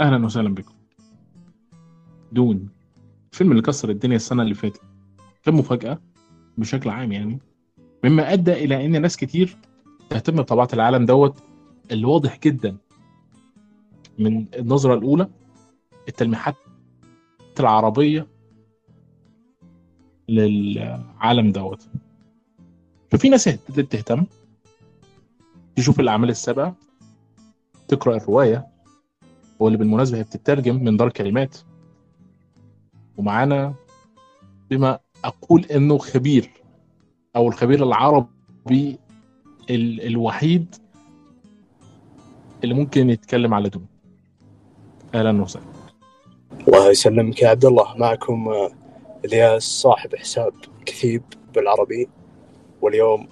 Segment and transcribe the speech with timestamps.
[0.00, 0.74] أهلا وسهلا بكم.
[2.32, 2.68] دون
[3.32, 4.80] الفيلم اللي كسر الدنيا السنة اللي فاتت.
[5.42, 5.98] كان مفاجأة
[6.58, 7.38] بشكل عام يعني.
[8.04, 9.56] مما أدى إلى إن ناس كتير
[10.10, 11.42] تهتم بطبيعة العالم دوت
[11.90, 12.76] اللي واضح جدا
[14.18, 15.28] من النظرة الأولى
[16.08, 16.56] التلميحات
[17.60, 18.26] العربية
[20.28, 21.88] للعالم دوت.
[23.10, 24.24] ففي ناس تهتم
[25.76, 26.74] تشوف الأعمال السابقة
[27.88, 28.75] تقرأ الرواية
[29.58, 31.56] واللي بالمناسبة هي بتترجم من دار كلمات.
[33.16, 33.74] ومعانا
[34.70, 36.50] بما أقول إنه خبير
[37.36, 38.98] أو الخبير العربي
[39.70, 40.74] ال الوحيد
[42.64, 43.86] اللي ممكن يتكلم على دون
[45.14, 45.66] أهلا وسهلا.
[46.68, 47.96] الله يسلمك يا عبد الله.
[47.96, 48.70] معكم آه،
[49.24, 50.52] الياس صاحب حساب
[50.86, 51.22] كثيب
[51.54, 52.08] بالعربي.
[52.80, 53.28] واليوم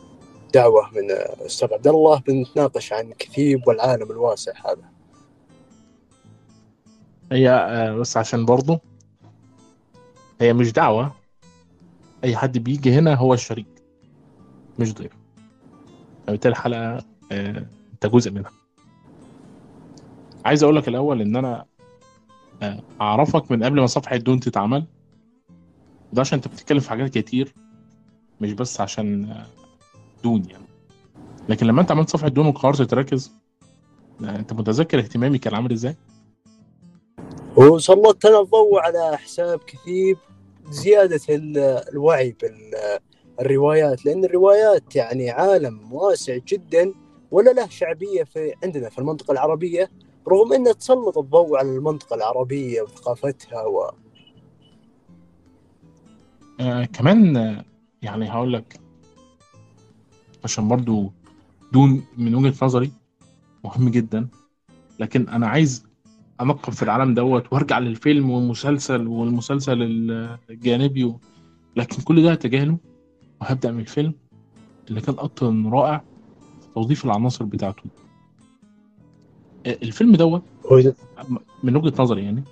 [0.54, 4.93] دعوة من آه، أستاذ عبد الله بنتناقش عن كثيب والعالم الواسع هذا.
[7.34, 8.80] هي آه، بس عشان برضه
[10.40, 11.12] هي مش دعوة.
[12.24, 13.66] أي حد بيجي هنا هو الشريك
[14.78, 15.12] مش ضيف.
[16.26, 18.50] فبالتالي الحلقة آه، أنت جزء منها.
[20.44, 21.64] عايز أقول لك الأول إن أنا
[22.62, 24.86] آه، أعرفك من قبل ما صفحة دون تتعمل.
[26.12, 27.54] وده عشان أنت بتتكلم في حاجات كتير
[28.40, 29.36] مش بس عشان
[30.24, 30.64] دون يعني.
[31.48, 33.32] لكن لما أنت عملت صفحة دون وقررت تركز
[34.20, 35.96] أنت متذكر اهتمامي كان عامل إزاي؟
[37.56, 40.16] وسلطت أنا الضوء على حساب كثيب
[40.70, 41.58] زيادة ال-
[41.92, 42.36] الوعي
[43.38, 46.92] بالروايات لأن الروايات يعني عالم واسع جدا
[47.30, 49.90] ولا له شعبية في عندنا في المنطقة العربية
[50.28, 53.90] رغم أنها تسلط الضوء على المنطقة العربية وثقافتها و...
[56.60, 57.36] آه كمان
[58.02, 58.80] يعني هقول لك
[60.44, 61.12] عشان برضو
[61.72, 62.92] دون من وجهة نظري
[63.64, 64.28] مهم جدا
[65.00, 65.83] لكن أنا عايز
[66.40, 69.82] انقب في العالم دوت وأرجع للفيلم والمسلسل والمسلسل
[70.50, 71.20] الجانبي و...
[71.76, 72.78] لكن كل ده هتجاهله
[73.40, 74.14] وهبدأ من الفيلم
[74.88, 75.98] اللي كان من رائع
[76.60, 77.82] في توظيف العناصر بتاعته.
[79.66, 80.42] آه، الفيلم دوت
[81.62, 82.42] من وجهة نظري يعني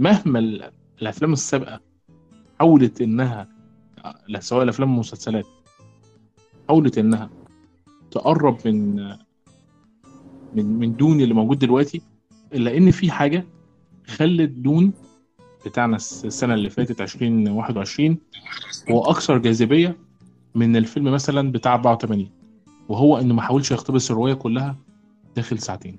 [0.00, 0.70] مهما ال-
[1.02, 1.80] الأفلام السابقة
[2.58, 3.48] حاولت إنها
[4.28, 5.46] لا سواء الأفلام والمسلسلات
[6.68, 7.30] حاولت إنها
[8.10, 8.96] تقرب من
[10.54, 12.02] من من دون اللي موجود دلوقتي
[12.54, 13.46] إلا إن في حاجة
[14.06, 14.92] خلت دون
[15.66, 18.18] بتاعنا الس- السنة اللي فاتت 2021
[18.90, 19.96] هو أكثر جاذبية
[20.54, 22.30] من الفيلم مثلا بتاع 84
[22.88, 24.76] وهو إنه ما حاولش يقتبس الرواية كلها
[25.36, 25.98] داخل ساعتين.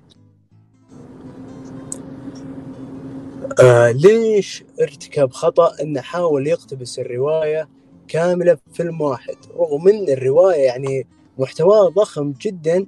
[3.62, 7.68] آه ليش ارتكب خطأ إنه حاول يقتبس الرواية
[8.08, 11.06] كاملة في فيلم واحد؟ رغم إن الرواية يعني
[11.38, 12.86] محتواها ضخم جدا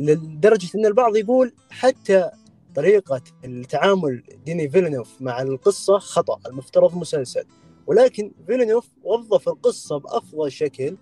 [0.00, 2.30] لدرجة إن البعض يقول حتى
[2.74, 7.44] طريقة التعامل ديني فيلنوف مع القصة خطأ المفترض مسلسل.
[7.86, 10.96] ولكن فيلنوف وظف القصة بأفضل شكل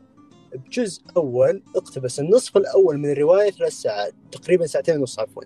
[0.55, 5.43] بجزء أول اقتبس النصف الأول من الرواية ثلاث ساعات تقريبا ساعتين ونص عفوا.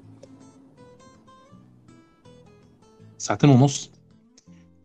[3.19, 3.91] ساعتين ونص؟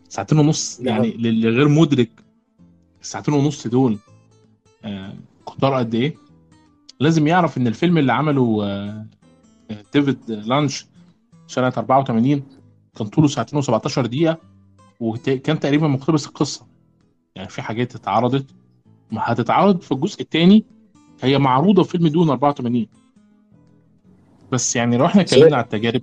[0.10, 1.04] ساعتين ونص نعم.
[1.04, 2.10] يعني للي غير مدرك.
[3.02, 3.98] الساعتين ونص دول
[4.86, 5.14] آه،
[5.46, 6.16] قد إيه؟
[7.00, 9.06] لازم يعرف إن الفيلم اللي عمله آه،
[9.72, 10.86] آه، ديفيد لانش
[11.50, 12.44] سنة 84
[12.98, 14.38] كان طوله ساعتين و17 دقيقة
[15.00, 16.66] وكان تقريبا مقتبس القصة.
[17.36, 18.46] يعني في حاجات اتعرضت.
[19.12, 20.66] ما هتتعرض في الجزء الثاني
[21.22, 22.88] هي معروضة في فيلم Dune 84
[24.52, 26.02] بس يعني لو إحنا اتكلمنا على التجارب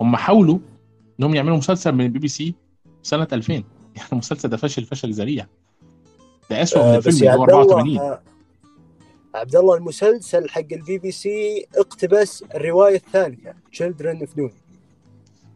[0.00, 0.58] هم حاولوا
[1.20, 2.54] إنهم يعملوا مسلسل من البي بي سي
[3.02, 3.52] سنة 2000
[3.96, 5.46] يعني المسلسل ده فشل فشل ذريع.
[6.50, 8.20] ده اسوء من آه، الفيلم اللي يا هو بتاع 84 الله آه،
[9.34, 14.52] عبد الله المسلسل حق البي بي سي اقتبس الرواية الثالثه Children of Dune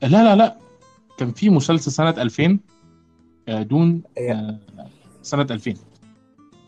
[0.03, 0.57] لا لا لا.
[1.19, 2.59] كان في مسلسل سنة 2000
[3.49, 4.03] آه، Dune.
[4.19, 4.59] آه،
[5.23, 5.75] سنة 2000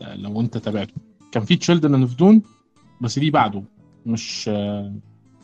[0.01, 0.93] آه، لو انت تابعته.
[1.31, 2.41] كان في Children of Dune
[3.01, 3.63] بس دي بعده
[4.05, 4.47] مش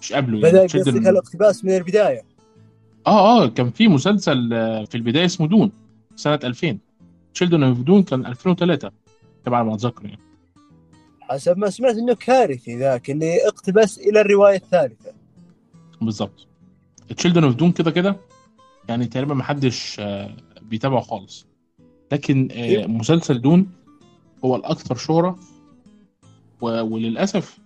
[0.02, 2.22] مش قبله بدأ يعني قصدك Children- الاقتباس من البداية.
[3.08, 4.50] آه آه كان في مسلسل
[4.88, 5.72] في البداية اسمه Dune
[6.16, 6.78] سنة 2000
[7.34, 8.92] Children of Dune كان 2003
[9.46, 10.20] طبعا ما اتذكر يعني.
[11.32, 15.12] حسب ما سمعت إنه كارثي ذاك اللي اقتبس إلى الرواية الثالثة.
[16.02, 16.48] بالظبط
[17.18, 18.16] تشيلدرن اوف دون كده كده
[18.90, 21.48] يعني تقريبا ما حدش آه، بيتابعه خالص.
[22.12, 22.86] لكن آه،.
[22.88, 23.72] مسلسل دون
[24.46, 25.40] هو الأكثر شهرة
[26.62, 27.60] و- وللأسف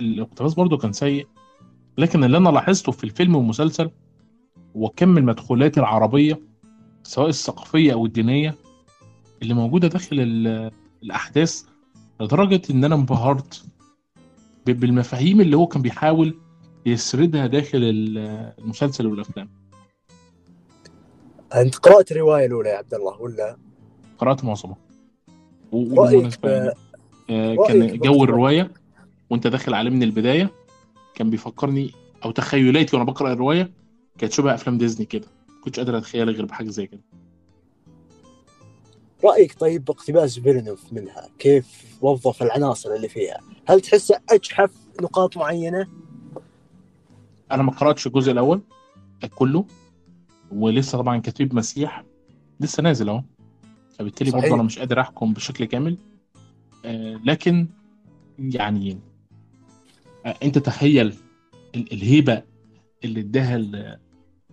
[0.00, 1.26] الاقتباس برضو كان سيء.
[1.98, 3.90] لكن اللي أنا لاحظته في الفيلم والمسلسل
[4.76, 6.40] هو كم المدخولات العربية
[7.02, 8.54] سواء الثقافية أو الدينية
[9.42, 10.70] اللي موجودة داخل ال-
[11.02, 11.62] الأحداث
[12.20, 13.64] لدرجة إن أنا انبهرت
[14.66, 16.38] بالمفاهيم اللي هو كان بيحاول
[16.86, 19.48] يسردها داخل ال- المسلسل والأفلام.
[21.54, 23.56] أنت قرأت الرواية الأولى يا عبد الله ولا؟
[24.18, 24.76] قرأت معظمها.
[25.72, 26.72] و- يعني ب-
[27.30, 28.70] آه، رأيك كان جو الرواية
[29.30, 30.50] وأنت داخل عليه من البداية
[31.14, 31.90] كان بيفكرني
[32.24, 33.70] أو تخيلاتي وأنا بقرأ الرواية
[34.18, 35.26] كانت شبه أفلام ديزني كده.
[35.64, 37.00] كنتش قادر أتخيل غير بحاجة زي كده.
[39.24, 44.70] رأيك طيب باقتباس فيلنوف منها؟ كيف وظف العناصر اللي فيها؟ هل تحسه أجحف
[45.02, 45.86] نقاط معينة؟
[47.52, 48.60] أنا ما قرأتش الجزء الأول
[49.34, 49.64] كله
[50.52, 52.04] ولسه طبعا كتيب مسيح.
[52.60, 53.22] لسه نازل أهو.
[53.98, 54.30] فبالتالي.
[54.30, 55.98] برضه أنا مش قادر أحكم بشكل كامل.
[56.84, 57.68] آه لكن
[58.38, 58.98] يعني
[60.26, 61.14] آه أنت تخيل
[61.74, 62.42] ال- الهيبة
[63.04, 63.58] اللي اداها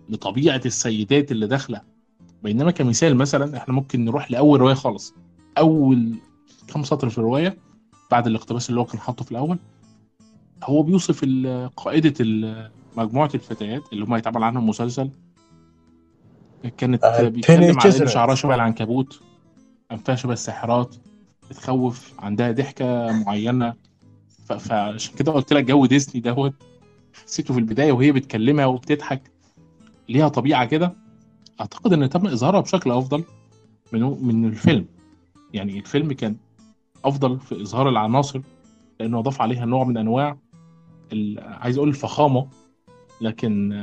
[0.08, 1.80] لطبيعة السيدات اللي داخلة
[2.42, 5.14] بينما كمثال مثلا إحنا ممكن نروح لأول رواية خالص.
[5.58, 6.14] أول
[6.66, 7.56] كام سطر في الرواية
[8.10, 9.58] بعد الاقتباس اللي هو كان حاطه في الأول
[10.64, 11.24] هو بيوصف
[11.76, 12.14] قائدة
[12.96, 15.10] مجموعة الفتيات اللي هم هيتعمل عنهم مسلسل.
[16.76, 18.06] كانت آه، بيتكلم عن إن.
[18.08, 19.20] شعرها شبه العنكبوت
[19.92, 20.96] أنفها شبه الساحرات
[21.50, 23.74] بتخوف عندها ضحكة معينة.
[24.58, 26.54] فعشان كده قلت لك جو ديزني دوت.
[27.24, 29.30] حسيته في البداية وهي بتكلمها وبتضحك.
[30.08, 31.01] ليها طبيعة كده.
[31.62, 33.24] أعتقد إن تم إظهارها بشكل أفضل
[33.92, 34.86] من من الفيلم.
[35.54, 36.36] يعني الفيلم كان
[37.04, 38.40] أفضل في إظهار العناصر
[39.00, 40.36] لأنه أضاف عليها نوع من أنواع
[41.38, 42.48] عايز أقول الفخامة
[43.20, 43.82] لكن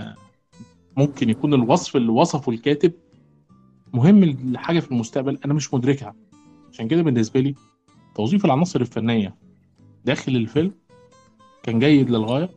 [0.98, 2.92] ممكن يكون الوصف اللي وصفه الكاتب
[3.94, 5.40] مهم لحاجة في المستقبل.
[5.46, 6.16] أنا مش مدركها.
[6.72, 7.56] عشان كده بالنسبة لي
[8.16, 9.36] توظيف العناصر الفنية
[10.06, 10.72] داخل الفيلم
[11.64, 12.50] كان جيد للغاية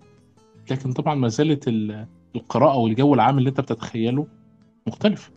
[0.70, 4.26] لكن طبعا ما زالت ال- القراءة والجو العام اللي أنت بتتخيله
[4.86, 5.30] مختلف.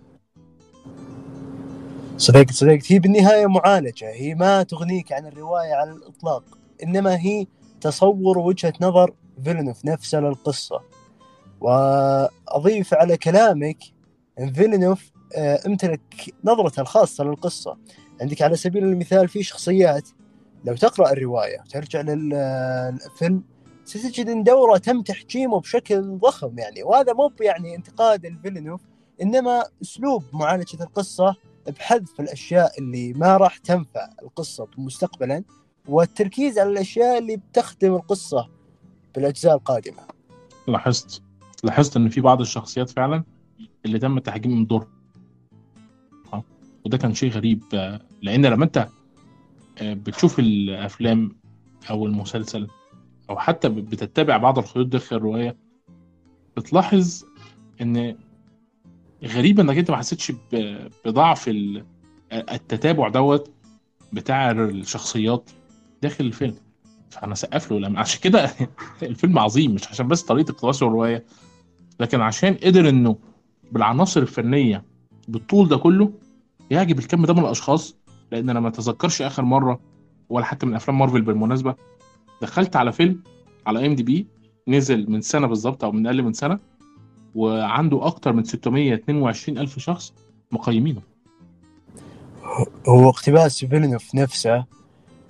[2.17, 6.43] صدقت صدقت هي بالنهاية معالجة هي ما تغنيك عن الرواية على الإطلاق
[6.83, 7.47] إنما هي
[7.81, 9.13] تصور وجهة نظر
[9.43, 10.81] فيلنوف نفسه للقصة.
[11.61, 13.77] وأضيف على كلامك
[14.39, 17.77] إن فيلنوف آه، امتلك نظرته الخاصة للقصة.
[18.21, 20.09] عندك على سبيل المثال في شخصيات
[20.65, 23.43] لو تقرأ الرواية وترجع للفيلم
[23.85, 28.81] ستجد إن دورة تم تحجيمه بشكل ضخم يعني وهذا مو يعني انتقاد الفيلنوف
[29.21, 31.35] إنما أسلوب معالجة القصة
[31.67, 35.43] بحذف الأشياء اللي ما راح تنفع القصة مستقبلا
[35.87, 38.49] والتركيز على الأشياء اللي بتخدم القصة
[39.15, 40.01] بالأجزاء القادمة.
[40.67, 41.21] لاحظت؟
[41.63, 43.23] لاحظت إن في بعض الشخصيات فعلا
[43.85, 44.87] اللي تم تحجيم دورها
[46.85, 47.63] وده كان شيء غريب
[48.21, 48.87] لأن لما أنت
[49.81, 51.35] آه، بتشوف الأفلام
[51.89, 52.67] أو المسلسل
[53.29, 55.57] أو حتى بتتبع بعض الخيوط داخل الرواية
[56.57, 57.23] بتلاحظ
[57.81, 58.17] إن
[59.27, 60.31] غريب إنك أنت ما حسيتش
[61.05, 61.85] بضعف ال-
[62.33, 63.51] التتابع دوت
[64.13, 65.49] بتاع الشخصيات
[66.01, 66.55] داخل الفيلم.
[67.09, 68.51] فأنا سقف له لما عشان كده
[69.03, 71.25] الفيلم عظيم مش عشان بس طريقة اقتباسه الروايه
[71.99, 73.15] لكن عشان قدر إنه
[73.71, 74.83] بالعناصر الفنية
[75.27, 76.11] بالطول ده كله
[76.71, 77.95] يعجب الكم ده من الأشخاص
[78.31, 79.79] لأن أنا ما أتذكرش آخر مرة
[80.29, 81.75] ولا حتى من أفلام مارفل بالمناسبة
[82.41, 83.23] دخلت على فيلم
[83.67, 84.27] على IMDb
[84.67, 86.59] نزل من سنة بالظبط أو من أقل من سنة
[87.35, 90.13] وعنده أكتر من 622 ألف شخص
[90.51, 91.01] مقيمينه.
[92.87, 94.65] هو اقتباس فيلنوف نفسه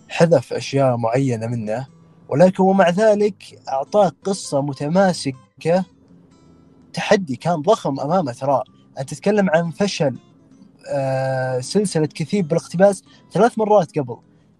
[0.09, 1.87] حذف أشياء معينة منه
[2.29, 5.85] ولكن ومع ذلك اعطاك قصة متماسكة.
[6.93, 8.63] تحدي كان ضخم أمامه ترى.
[9.00, 10.17] أنت تتكلم عن فشل
[10.89, 14.17] آه سلسلة كثيب بالاقتباس ثلاث مرات قبل.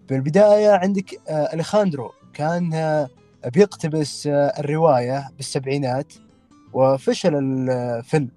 [0.08, 3.10] بالبداية عندك آه أليخاندرو كان آه
[3.54, 6.12] بيقتبس الرواية بالسبعينات.
[6.76, 8.28] وفشل الفيلم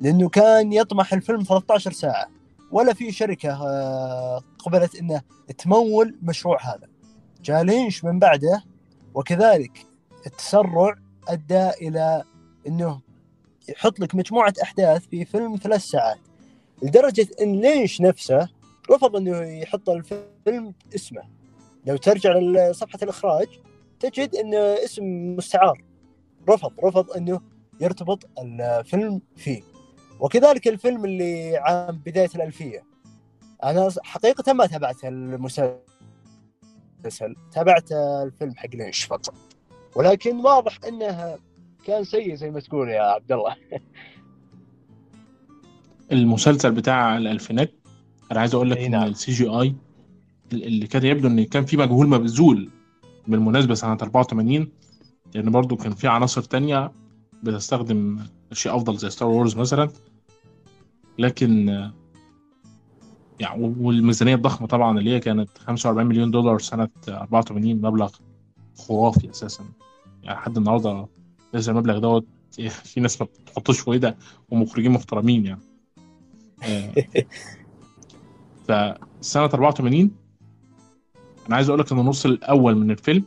[0.00, 2.26] لأنه كان يطمح الفيلم 13 ساعة
[2.70, 5.22] ولا في شركة آه، قبلت إنه
[5.58, 6.88] تمول مشروع هذا.
[7.42, 8.64] جاء لينش من بعده
[9.14, 9.86] وكذلك
[10.26, 10.94] التسرع
[11.28, 12.22] أدى إلى
[12.66, 13.00] إنه
[13.68, 16.20] يحط لك مجموعة أحداث في فيلم ثلاث ساعات.
[16.82, 18.48] لدرجة إن لينش نفسه
[18.90, 21.22] رفض إنه يحط الفيلم اسمه.
[21.86, 23.48] لو ترجع لصفحة الإخراج
[24.00, 25.04] تجد إنه اسم
[25.36, 25.84] مستعار.
[26.48, 29.62] رفض رفض إنه يرتبط الفيلم فيه.
[30.20, 32.84] وكذلك الفيلم اللي عام بداية الألفية.
[33.64, 35.78] أنا حقيقة ما تابعت المسلسل.
[37.52, 39.34] تابعت الفيلم حق لينش فقط.
[39.96, 41.38] ولكن واضح إنه
[41.86, 43.56] كان سيء زي ما تقول يا عبد الله.
[46.12, 47.72] المسلسل بتاع الألفينات
[48.32, 49.08] أنا عايز أقول لك أي إن نعم.
[49.08, 49.74] ال CGI
[50.52, 52.70] اللي كان يبدو إن كان في مجهود مبذول
[53.28, 54.68] بالمناسبة سنة 84
[55.34, 56.92] لأن برضو كان في عناصر تانية
[57.44, 58.18] بتستخدم
[58.52, 59.88] اشياء أفضل زي Star Wars مثلا
[61.18, 61.68] لكن
[63.40, 68.12] يعني والميزانية الضخمة طبعا اللي هي كانت 45 مليون دولار سنة 84 مبلغ
[68.78, 69.64] خرافي أساسا.
[70.22, 71.06] يعني لحد النهارده
[71.54, 72.26] نزل المبلغ دوت
[72.70, 74.16] في ناس ما بتحطوش في إيدها
[74.50, 75.60] ومخرجين محترمين يعني.
[78.70, 80.10] آه، فسنة 84
[81.46, 83.24] أنا عايز أقول لك إن النص الأول من الفيلم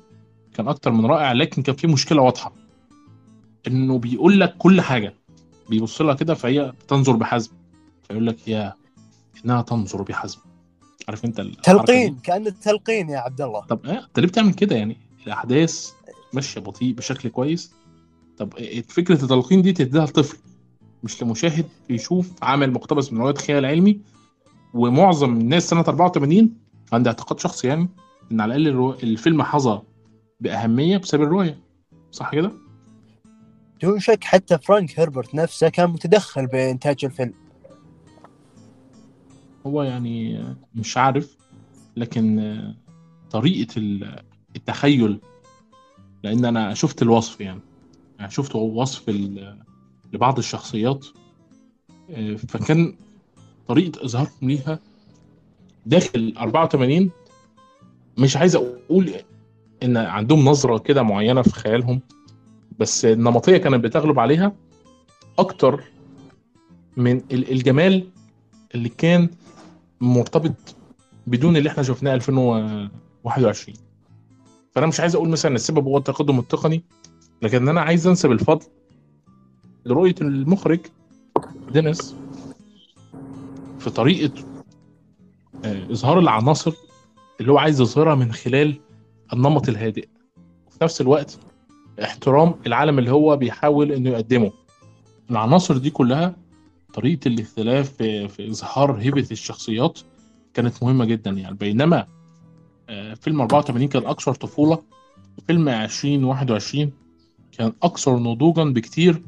[0.53, 2.66] كان أكتر من رائع لكن كان فيه مشكلة واضحة.
[3.67, 5.13] إنه بيقول لك كل حاجة.
[5.69, 7.51] بيبص لها كده فهي تنظر بحزم.
[8.07, 8.74] فيقول لك يا
[9.45, 10.39] إنها تنظر بحزم.
[11.07, 13.62] عارف أنت؟ تلقين كانه تلقين يا عبد الله.
[13.62, 14.97] طب إيه انت ليه بتعمل كده يعني؟
[15.27, 15.91] الأحداث
[16.33, 17.71] ماشية بطيء بشكل كويس.
[18.38, 20.38] طب إيه فكرة التلقين دي تديها لطفل.
[21.03, 24.00] مش لمشاهد بيشوف عمل مقتبس من روايه خيال علمي
[24.74, 26.53] ومعظم الناس سنة 84
[26.93, 27.89] عندي اعتقاد شخصي يعني
[28.31, 28.97] إن على الأقل.
[29.03, 29.81] الفيلم حظى
[30.39, 31.59] بأهمية بسبب الرواية.
[32.12, 32.51] صح كده؟
[33.81, 37.34] دون شك حتى فرانك هربرت نفسه كان متدخل بإنتاج الفيلم.
[39.67, 40.43] هو يعني
[40.75, 41.38] مش عارف
[41.98, 42.57] لكن
[43.31, 44.24] طريقة ال-
[44.55, 45.19] التخيل
[46.24, 47.60] لأن أنا شفت الوصف يعني.
[48.19, 49.10] يعني شفت وصف
[50.13, 51.05] لبعض الشخصيات
[52.48, 52.96] فكان
[53.67, 54.79] طريقة إظهارهم ليها
[55.86, 57.12] داخل 84
[58.17, 59.12] مش عايز أقول
[59.84, 62.01] إن عندهم نظرة كده معينة في خيالهم.
[62.79, 64.51] بس النمطية كانت بتغلب عليها
[65.39, 65.84] أكتر
[66.98, 68.10] من ال- الجمال
[68.75, 69.29] اللي كان
[70.01, 70.75] مرتبط
[71.27, 73.77] بدون اللي إحنا شفناه 2021
[74.72, 76.84] فأنا مش عايز أقول مثلا السبب هو التقدم التقني
[77.41, 78.65] لكن أنا عايز أنسب الفضل
[79.86, 80.79] لرؤية المخرج
[81.72, 82.15] دينيس
[83.79, 84.34] في طريقة
[85.65, 86.74] آه، إظهار العناصر
[87.41, 88.79] اللي هو عايز يظهرها من خلال
[89.34, 90.07] النمط الهادئ.
[90.67, 91.38] وفي نفس الوقت
[92.03, 94.51] احترام العالم اللي هو بيحاول إنه يقدمه.
[95.31, 96.35] العناصر دي كلها
[96.93, 99.99] طريقة الاختلاف في, في إظهار هيبة الشخصيات
[100.53, 101.55] كانت مهمة جدا يعني.
[101.55, 102.07] بينما
[102.89, 104.79] آه، فيلم 84 كان أكثر طفولة.
[105.47, 106.91] فيلم 2021
[107.51, 109.21] كان أكثر نضوجا بكتير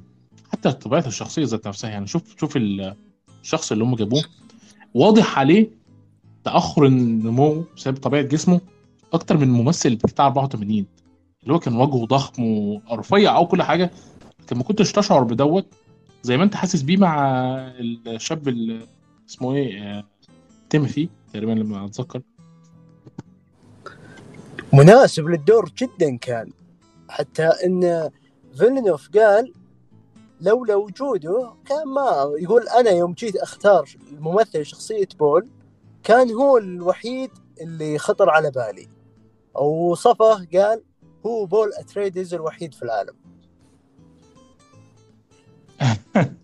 [0.52, 1.90] حتى طبيعة الشخصية ذات نفسها.
[1.90, 2.96] يعني شوف شوف ال-
[3.44, 4.24] الشخص اللي هم جابوه.
[4.94, 5.70] واضح عليه
[6.44, 8.62] تأخر النمو بسبب طبيعة جسمه
[9.14, 10.86] أكتر من الممثل بتاع 84
[11.44, 13.92] اللي هو كان وجهه ضخم ورفيع أو كل حاجة
[14.40, 15.66] لكن ما كنتش تشعر بدوت.
[16.24, 17.18] زي ما أنت حاسس بيه مع
[17.80, 18.88] الشاب اللي
[19.30, 20.06] اسمه إيه
[20.70, 22.22] تيموثي تقريبا لما أتذكر.
[24.74, 26.52] مناسب للدور جدا كان.
[27.10, 28.10] حتى إن
[28.58, 29.54] فيلنوف قال
[30.42, 35.48] لولا وجوده كان ما يقول أنا يوم جيت أختار الممثل شخصية بول
[36.04, 37.32] كان هو الوحيد
[37.62, 38.88] اللي خطر على بالي.
[39.62, 40.84] وصفه قال
[41.26, 43.14] هو بول اتريدز الوحيد في العالم.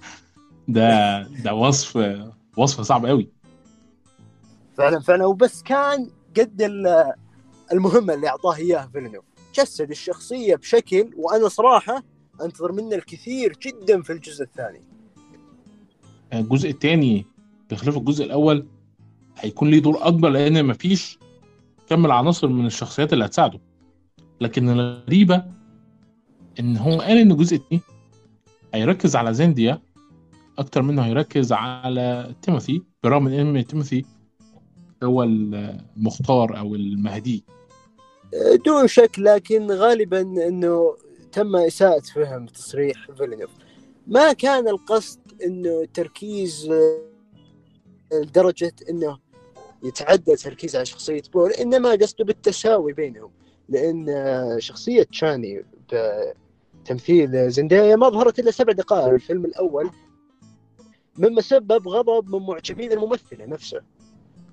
[0.67, 2.19] ده ده وصف
[2.57, 3.29] وصف صعب قوي.
[4.77, 5.25] فعلا فعلا.
[5.25, 7.13] وبس كان قد ال-
[7.71, 12.03] المهمة اللي أعطاه إياها فيلنوف جسد الشخصية بشكل وأنا صراحة
[12.41, 14.81] أنتظر منه الكثير جدا في الجزء الثاني.
[16.33, 17.25] الجزء الثاني
[17.71, 18.67] بخلاف الجزء الأول
[19.37, 21.19] هيكون ليه دور أكبر لأن مفيش
[21.89, 23.59] كم العناصر من الشخصيات اللي هتساعده.
[24.41, 25.43] لكن الغريبة
[26.59, 27.81] إن هو قال إن الجزء الثاني
[28.73, 29.81] هيركز على زنديا
[30.57, 34.05] أكتر منه هيركز على تيموثي برغم إن تيموثي
[35.03, 37.43] هو المختار أو المهدي.
[38.65, 40.97] دون شك لكن غالبا إنه
[41.31, 43.49] تم إساءة فهم تصريح فيلنوف
[44.07, 47.01] ما كان القصد إنه التركيز آه،
[48.13, 49.17] لدرجة إنه
[49.83, 53.31] يتعدى تركيز على شخصية بول إنما قصده بالتساوي بينهم.
[53.69, 55.65] لأن آه، شخصية شاني
[56.83, 59.07] بتمثيل زندايا ما ظهرت إلا سبع دقائق.
[59.07, 59.89] في الفيلم الأول
[61.17, 63.81] مما سبب غضب من معجبين الممثلة نفسه.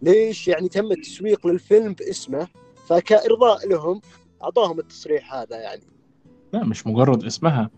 [0.02, 2.48] ليش؟ يعني تم التسويق للفيلم باسمه
[2.86, 4.00] فكإرضاء لهم
[4.42, 5.82] أعطاهم التصريح هذا يعني.
[6.52, 7.70] لا مش مجرد اسمها.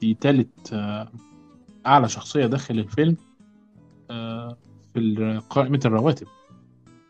[0.00, 1.12] دي تالت آه،
[1.86, 3.16] أعلى شخصية داخل الفيلم
[4.10, 4.58] آه،
[4.94, 6.26] في قائمه الرواتب.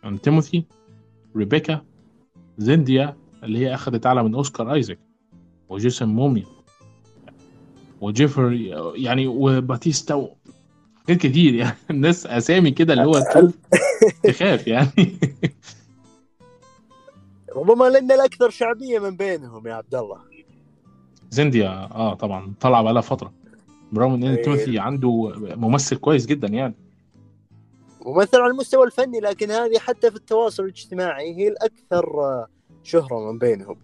[0.03, 0.65] يعني تيموثي
[1.37, 1.85] ريبيكا
[2.59, 4.99] زندايا اللي هي اخذت أعلى من أوسكار آيزاك
[5.69, 6.45] وجيسون موموا
[8.01, 10.29] وجيفري يعني وباتيستا
[11.07, 11.77] حاجات كتير يعني.
[11.91, 13.21] الناس أسامي كده اللي هو
[14.25, 14.67] تخاف.
[14.67, 14.89] يعني.
[17.57, 20.19] ربما لأن الأكثر شعبية من بينهم يا عبد الله.
[21.31, 23.33] زندايا آه طبعا طلع بقالها فترة.
[23.93, 24.43] برغم إن إيه.
[24.43, 26.75] تيموثي عنده ممثل كويس جدا يعني.
[28.07, 32.47] ممثل على المستوى الفني لكن هذه حتى في التواصل الاجتماعي هي الأكثر آه،
[32.83, 33.77] شهرة من بينهم.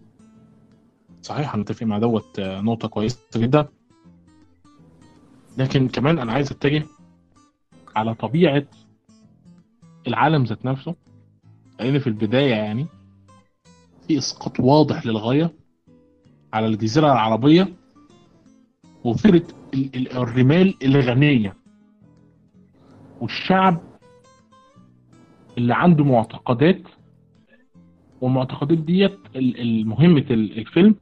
[1.21, 3.67] صحيح أنا متفق مع دوت آه، نقطة كويسة جدا.
[5.57, 6.83] لكن كمان أنا عايز أتجه
[7.95, 8.63] على طبيعة
[10.07, 10.95] العالم ذات نفسه
[11.79, 12.85] لأن في البداية يعني
[14.07, 15.53] في إسقاط واضح للغاية
[16.53, 17.73] على الجزيرة العربية
[19.95, 21.55] ال- الرمال الغنية.
[23.21, 23.81] والشعب
[25.57, 26.81] اللي عنده معتقدات
[28.25, 29.19] والمعتقدات ديت
[29.85, 30.95] مهمة ال- الفيلم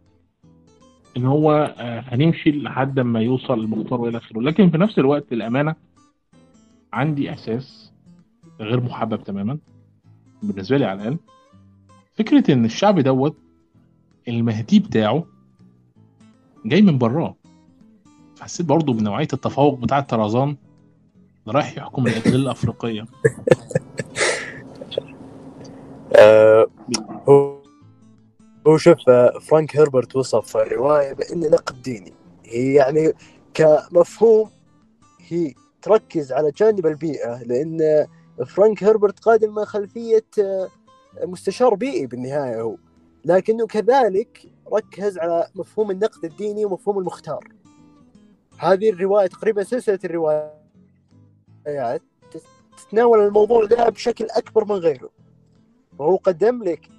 [1.18, 4.42] إن هو آه، هنمشي لحد ما يوصل المختار وإلى آخره.
[4.42, 5.76] لكن في نفس الوقت الأمانة
[6.94, 7.92] عندي إحساس
[8.60, 9.58] غير محبب تماما
[10.44, 11.18] بالنسبة لي على الأقل.
[12.16, 13.38] فكرة إن الشعب دوت
[14.28, 15.26] المهدي بتاعه
[16.66, 17.36] جاي من براه.
[18.36, 20.00] فحسيت برضه بنوعية التفوق بتاع
[21.48, 23.06] اللي رايح يحكم الإقليم الأفريقية.
[26.16, 26.68] آه،
[28.68, 32.14] هو شوف آه، فرانك هيربرت وصف الرواية بأن نقد ديني.
[32.46, 33.14] هي يعني
[33.54, 34.50] كمفهوم
[35.28, 38.08] هي تركز على جانب البيئة لأن
[38.48, 40.70] فرانك هيربرت قادم من خلفية آه،
[41.24, 42.78] مستشار بيئي بالنهاية هو.
[43.26, 47.48] لكنه كذلك ركز على مفهوم النقد الديني ومفهوم المختار.
[48.58, 50.54] هذه الرواية تقريبا سلسلة الروايات
[52.78, 55.10] تتناول الموضوع ده بشكل أكبر من غيره.
[56.00, 56.90] وهو قدم لك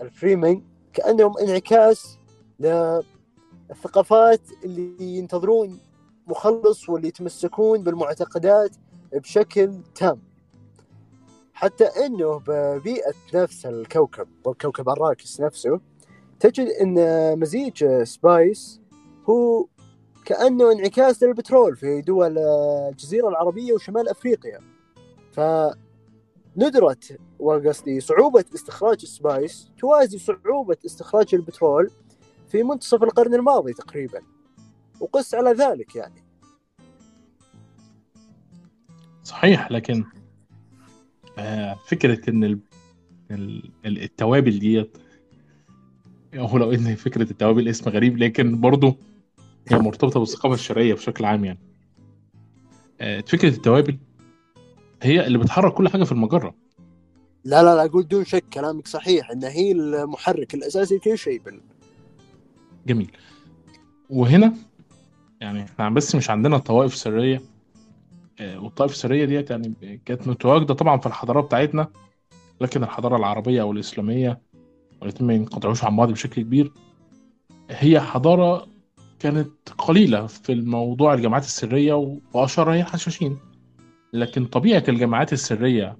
[0.00, 2.18] ال- الفريمن كأنهم انعكاس
[2.60, 5.78] للثقافات اللي ينتظرون
[6.26, 8.70] مخلص واللي يتمسكون بالمعتقدات
[9.12, 10.22] بشكل تام.
[11.54, 15.80] حتى إنه ببيئة نفس الكوكب وكوكب أراكس نفسه
[16.40, 16.94] تجد إن
[17.38, 18.80] مزيج spice
[19.28, 19.66] هو
[20.24, 24.60] كأنه انعكاس للبترول في دول الجزيرة العربية وشمال أفريقيا.
[25.32, 25.40] ف
[26.56, 26.96] ندرة
[27.38, 31.90] وقصدي صعوبة استخراج ال spice توازي صعوبة استخراج البترول
[32.48, 34.20] في منتصف القرن الماضي تقريبا.
[35.00, 36.24] وقس على ذلك يعني.
[39.24, 40.04] صحيح لكن
[41.38, 42.58] آه، فكرة إن ال-
[43.30, 44.96] ال- ال- التوابل ديت
[46.34, 48.96] هو لو إن فكرة التوابل اسم غريب لكن برضه
[49.68, 51.58] هي مرتبطة بالثقافة الشرقية بشكل عام يعني.
[53.00, 53.98] آه، فكرة التوابل
[55.02, 56.54] هي اللي بتحرك كل حاجة في المجرة.
[57.44, 61.60] لا لا لا أقول دون شك كلامك صحيح إن هي المحرك الأساسي لكل شيء بال...
[62.86, 63.10] جميل.
[64.10, 64.54] وهنا
[65.40, 67.42] يعني إحنا بس مش عندنا طوائف سرية
[68.40, 71.88] آه، والطائف السرية ديت يعني كانت متواجدة طبعا في الحضارة بتاعتنا
[72.60, 74.40] لكن الحضارة العربية أو الإسلامية
[75.00, 76.72] والاتنين ما ينقطعوش عن بعض بشكل كبير.
[77.70, 78.66] هي حضارة
[79.18, 83.38] كانت قليلة في الموضوع الجماعات السرية وأشهرها هي الحشاشين.
[84.12, 85.96] لكن طبيعة الجماعات السرية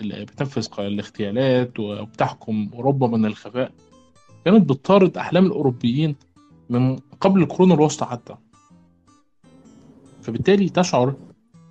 [0.00, 3.72] اللي بتنفذ الاغتيالات وبتحكم أوروبا من الخفاء
[4.44, 6.16] كانت بتطارد أحلام الأوروبيين
[6.70, 8.34] من قبل القرون الوسطى حتى.
[10.22, 11.14] فبالتالي تشعر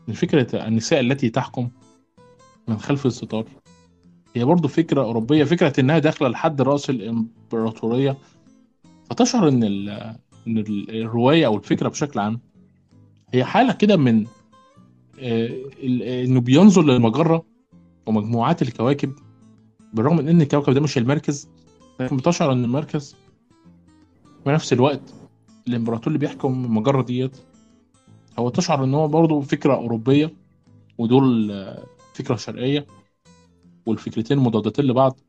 [0.10, 1.70] إن فكرة النساء التي تحكم
[2.68, 3.46] من خلف الستار
[4.36, 8.18] هي برضو فكرة أوروبية فكرة إنها داخلة لحد رأس الإمبراطورية.
[9.10, 9.64] فتشعر إن
[10.48, 12.40] إن ال- الرواية أو الفكرة بشكل عام
[13.34, 14.26] هي حالة كده من
[15.20, 17.46] إنه بينظر للمجرة
[18.06, 19.14] ومجموعات الكواكب
[19.94, 21.50] بالرغم من إن الكوكب ده مش المركز
[22.00, 23.16] لكن بتشعر إن المركز
[24.44, 25.14] في نفس الوقت
[25.68, 27.38] الإمبراطور اللي بيحكم المجرة ديت
[28.40, 30.34] هو تشعر إن هو برضه فكرة أوروبية
[30.98, 32.86] ودول آه، فكرة شرقية
[33.86, 35.20] والفكرتين مضادتين لبعض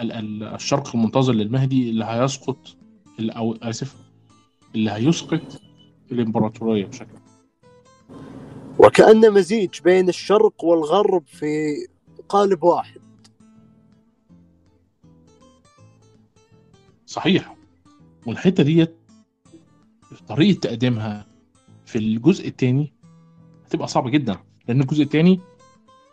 [0.00, 2.76] ال- ال- الشرق المنتظر للمهدي اللي هيسقط
[3.20, 3.96] أو آسف
[4.74, 5.60] اللي هيسقط
[6.12, 7.18] الإمبراطورية بشكل.
[8.78, 11.74] وكأنه مزيج بين الشرق والغرب في
[12.28, 13.00] قالب واحد.
[17.06, 17.56] صحيح.
[18.26, 18.96] والحتة ديت
[20.28, 21.26] طريقة تقديمها
[21.84, 22.92] في الجزء الثاني
[23.66, 24.36] هتبقى صعبة جدا
[24.68, 25.40] لأن الجزء الثاني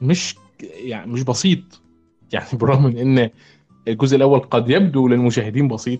[0.01, 1.81] مش يعني مش بسيط.
[2.33, 3.29] يعني بالرغم من إن
[3.87, 5.99] الجزء الأول قد يبدو للمشاهدين بسيط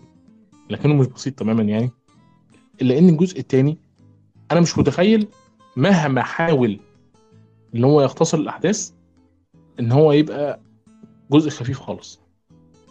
[0.69, 1.91] لكنه مش بسيط تماما يعني.
[2.81, 3.77] إلا إن الجزء الثاني
[4.51, 5.27] أنا مش متخيل
[5.75, 6.79] مهما حاول
[7.75, 8.91] إن هو يختصر الأحداث
[9.79, 10.59] إن هو يبقى
[11.31, 12.19] جزء خفيف خالص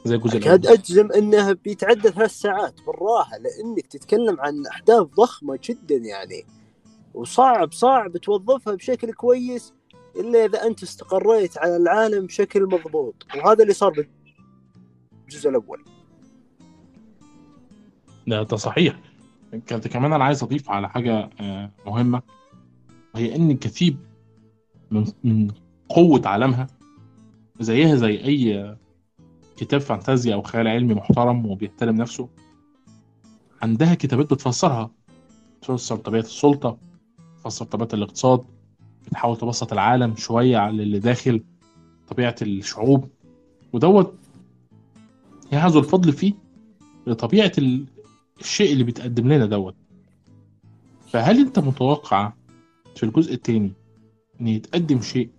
[0.04, 0.66] زي الجزء الأول.
[0.66, 6.44] أجزم أنه بيتعدى ثلاث ساعات بالراحة لأنك تتكلم عن أحداث ضخمة جدا يعني
[7.14, 9.72] وصعب صعب توظفها بشكل كويس
[10.16, 14.06] إلا إذا أنت استقريت على العالم بشكل مضبوط وهذا اللي صار
[15.26, 15.84] بالجزء الأول.
[18.26, 19.00] ده ده صحيح.
[19.66, 22.22] كانت كمان أنا عايز أضيف على حاجة آه، مهمة.
[23.14, 23.96] وهي إن الكثيب
[24.90, 25.51] من من
[25.88, 26.66] قوة عالمها
[27.61, 28.77] زيها زي أي
[29.57, 32.29] كتاب فانتازيا أو خيال علمي محترم وبيحترم نفسه
[33.62, 34.90] عندها كتابات بتفسرها
[35.61, 36.79] بتفسر طبيعة السلطة
[37.38, 38.44] بتفسر طبيعة الاقتصاد
[39.07, 41.42] بتحاول تبسط العالم شوية على اللي داخل
[42.09, 43.09] طبيعة الشعوب.
[43.72, 44.14] ودوت
[45.52, 46.35] يعني الفضل فيه
[47.07, 47.87] لطبيعة ال-
[48.40, 49.75] الشيء اللي بيتقدم لنا دوت.
[51.09, 52.33] فهل أنت متوقع
[52.96, 53.72] في الجزء الثاني
[54.40, 55.31] ان يتقدم شيء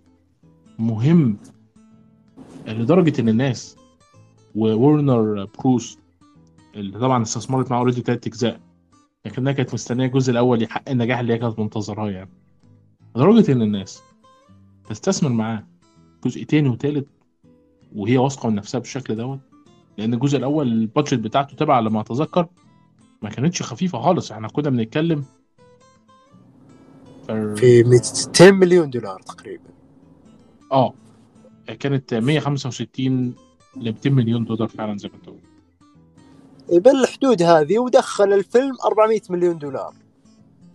[0.80, 1.38] مهم
[2.68, 3.76] لدرجة إن الناس
[4.56, 5.98] وورنر بروس
[6.76, 8.60] اللي طبعا استثمرت معاه already ثلاث أجزاء
[9.26, 12.30] لكنها كانت مستنية الجزء الأول يحقق النجاح اللي هي كانت منتظراه يعني.
[13.16, 14.02] لدرجة إن الناس
[14.89, 15.68] تستثمر معاه
[16.26, 17.08] جزء تاني وتالت
[17.96, 19.39] وهي واثقة من نفسها بالشكل دوت
[19.98, 22.48] لأن الجزء الأول البادجت بتاعته تبع على ما أتذكر
[23.22, 24.32] ما كانتش خفيفة خالص.
[24.32, 25.26] إحنا كنا بنتكلم
[27.28, 29.70] في 200 مليون دولار تقريبا.
[30.72, 30.94] آه.
[31.80, 33.36] كانت 165
[33.78, 35.44] ل 200 مليون دولار فعلا زي ما أنت قلت.
[36.84, 39.94] بالحدود هذه ودخل الفيلم 400 مليون دولار.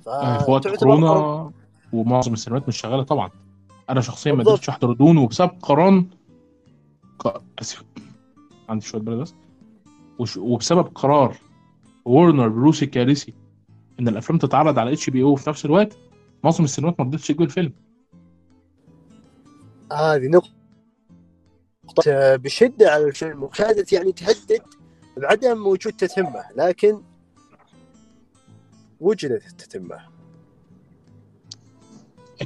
[0.07, 1.51] آه، في وقت كورونا
[1.93, 3.31] ومعظم السينمات مش شغالة طبعا.
[3.91, 4.45] أنا شخصيا ما.
[4.45, 6.07] قدرتش أحضر دون وبسبب قرار
[7.19, 7.43] ق...
[7.59, 7.85] اسف
[8.69, 9.35] عندي شوية برد بس.
[10.19, 10.37] وش...
[10.37, 11.37] وبسبب قرار
[12.05, 13.35] وورنر بروس الكارثي
[14.01, 15.99] إن الأفلام تتعرض على HBO في نفس الوقت
[16.45, 17.73] معظم السينمات ما رضتش تجيب الفيلم.
[19.93, 20.59] هذه نقطة.
[22.37, 24.63] بشدة على الفيلم وكانت يعني تهدد
[25.17, 27.03] بعدم وجود تتمة لكن
[29.01, 29.99] وجدت التتمة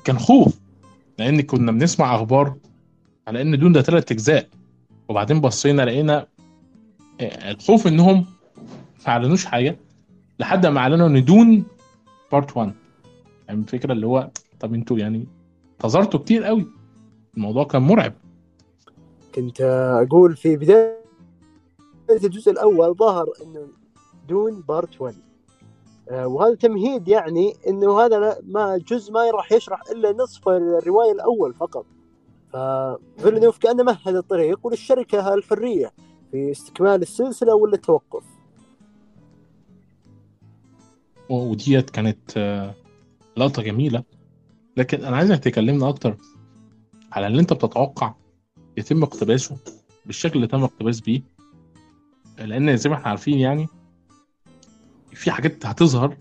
[0.04, 0.60] كان خوف
[1.18, 2.56] لأن كنا بنسمع أخبار
[3.28, 4.48] على إن دون ده ثلاث أجزاء
[5.08, 6.26] وبعدين بصينا لقينا
[7.20, 8.26] آه، الخوف إنهم
[9.06, 9.76] ما أعلنوش حاجة
[10.38, 11.64] لحد ما أعلنوا إن دون
[12.32, 12.72] بارت 1
[13.48, 15.26] يعني الفكرة اللي هو طب أنتوا يعني
[15.72, 16.66] انتظرتوا كتير قوي.
[17.36, 18.12] الموضوع كان مرعب.
[19.34, 19.60] كنت
[20.06, 21.02] أقول في بداية
[22.10, 23.66] الجزء الأول ظهر إنه
[24.28, 25.14] دون بارت 1
[26.10, 31.54] آه، وهذا تمهيد يعني إنه هذا ما جزء ما راح يشرح إلا نصف الرواية الأول
[31.54, 31.86] فقط.
[32.52, 35.92] ففيلنوف كأنه مهد الطريق وللشركة الحرية
[36.30, 38.24] في استكمال السلسلة ولا التوقف
[41.28, 42.74] وديت كانت آه،
[43.36, 44.04] لقطة جميلة.
[44.76, 46.16] لكن أنا عايزك تكلمنا أكتر
[47.12, 48.14] على اللي أنت بتتوقع
[48.76, 49.56] يتم اقتباسه
[50.06, 51.22] بالشكل اللي تم اقتباس بيه
[52.38, 53.66] لأن زي ما إحنا عارفين يعني
[55.12, 56.16] في حاجات هتظهر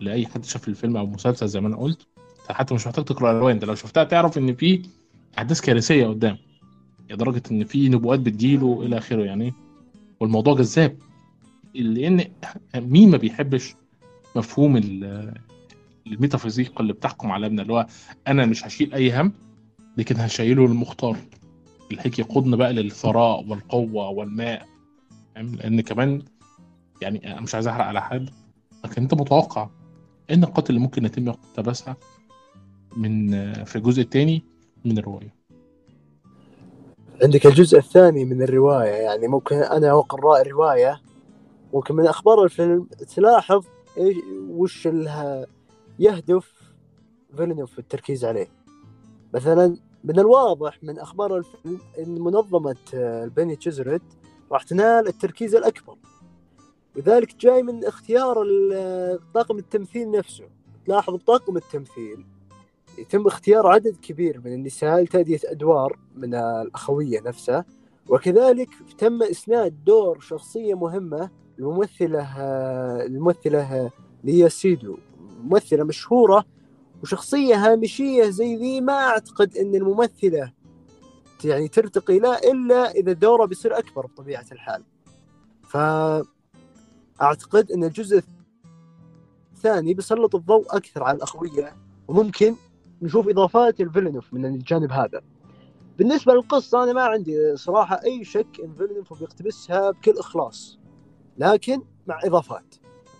[0.00, 2.06] لأي حد شاف الفيلم أو المسلسل زي ما أنا قلت.
[2.48, 4.82] حتى مش محتاج تقرأ الروايه انت لو شفتها تعرف إن في
[5.38, 6.38] أحداث كارثية قدام
[7.10, 9.54] لدرجة إن في نبوءات بتجيله إلى آخره يعني.
[10.20, 10.96] والموضوع جذاب
[11.74, 12.24] لأن
[12.76, 13.74] مين ما بيحبش
[14.36, 14.76] مفهوم
[16.12, 17.86] الميتافيزيقا اللي بتحكم عالمنا اللي هو
[18.28, 19.32] أنا مش هشيل أي هم
[19.96, 21.16] لكن هشيله المختار
[21.90, 24.66] اللي هيجي يقودنا بقى للثراء والقوة والماء؟
[25.36, 26.22] لأن كمان
[27.02, 28.30] يعني أنا مش عايز أحرق على حد
[28.84, 29.68] لكن أنت متوقع
[30.30, 31.96] إيه النقاط اللي ممكن يتم اقتباسها
[32.96, 33.30] من
[33.64, 34.42] في الجزء الثاني
[34.84, 35.34] من الرواية
[37.22, 41.00] عندك الجزء الثاني من الرواية يعني ممكن أنا وقراء الرواية
[41.74, 43.64] ممكن من أخبار الفيلم تلاحظ
[43.98, 44.16] إيش
[44.48, 44.86] وش
[45.98, 46.52] يهدف
[47.36, 48.48] فيلنوف في التركيز عليه.
[49.34, 54.02] مثلا من الواضح من أخبار الفيلم إن منظمة آه، البني تشيزرت
[54.52, 55.96] راح تنال التركيز الأكبر.
[56.96, 60.44] وذلك جاي من اختيار ال- طاقم التمثيل نفسه.
[60.86, 62.26] تلاحظ بطاقم التمثيل
[62.98, 67.64] يتم اختيار عدد كبير من النساء لتأدية أدوار من الأخوية نفسها.
[68.08, 72.36] وكذلك تم إسناد دور شخصية مهمة الممثلة
[73.06, 73.90] الممثلة
[74.24, 74.96] ليا سيدو.
[75.38, 76.44] ممثلة مشهورة
[77.02, 80.52] وشخصية هامشية زي ذي ما أعتقد أن الممثلة
[81.44, 84.84] يعني ترتقي لا إلا إذا دورها بيصير أكبر بطبيعة الحال.
[85.62, 88.22] فأعتقد أن الجزء
[89.52, 91.76] الثاني بيسلط الضوء أكثر على الأخوية
[92.08, 92.54] وممكن
[93.02, 95.22] نشوف إضافات الفيلنوف من الجانب هذا.
[95.98, 100.78] بالنسبة للقصة أنا ما عندي صراحة أي شك أن فيلنوف بيقتبسها بكل إخلاص
[101.38, 102.74] لكن مع إضافات.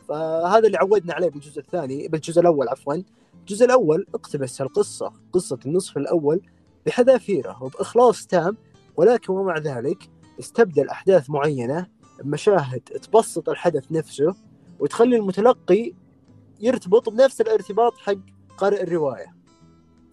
[0.08, 2.94] فهذا اللي عودنا عليه بالجزء الثاني بالجزء الأول عفوا.
[3.40, 6.40] الجزء الأول اقتبس القصة قصة النصف الأول
[6.86, 8.56] بحذافيره وبإخلاص تام
[8.96, 11.86] ولكن ومع ذلك استبدل أحداث معينة
[12.22, 14.34] بمشاهد تبسط الحدث نفسه
[14.80, 15.92] وتخلي المتلقي
[16.60, 18.18] يرتبط بنفس الارتباط حق
[18.58, 19.34] قارئ الرواية.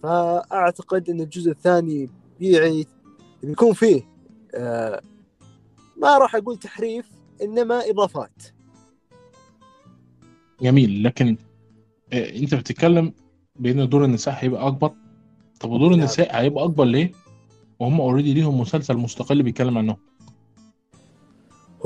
[0.02, 2.86] فأعتقد أن الجزء الثاني بيعي
[3.42, 4.02] بيكون فيه
[4.54, 5.02] آه
[5.96, 7.10] ما راح أقول تحريف
[7.42, 8.42] إنما إضافات.
[10.62, 11.36] جميل لكن
[12.12, 13.12] آه، انت بتتكلم
[13.56, 14.92] بان دور النساء هيبقى اكبر؟
[15.60, 15.98] طب ودور نعم.
[15.98, 17.12] النساء هيبقى اكبر ليه؟
[17.78, 19.96] وهم اوريدي ليهم مسلسل مستقل بيتكلم عنهم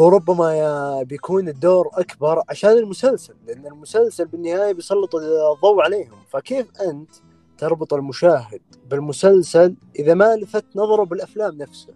[0.01, 6.19] هو ربما بيكون الدور أكبر عشان المسلسل لأن المسلسل بالنهاية بيسلط الضوء عليهم.
[6.29, 7.11] فكيف أنت
[7.59, 11.95] تربط المشاهد بالمسلسل إذا ما لفت نظره بالأفلام نفسها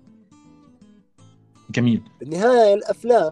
[1.71, 2.03] جميل.
[2.21, 3.31] بالنهاية الأفلام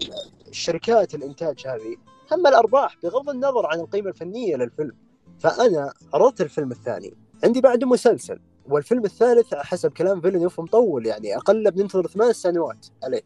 [0.49, 1.97] الشركات الإنتاج هذه
[2.35, 4.97] هم الأرباح بغض النظر عن القيمة الفنية للفيلم.
[5.39, 7.15] فأنا عرضت الفيلم الثاني.
[7.45, 12.87] عندي بعده مسلسل والفيلم الثالث حسب كلام فيلنوف مطول يعني أقل بننتظر ثمان سنوات.
[13.03, 13.23] عليه.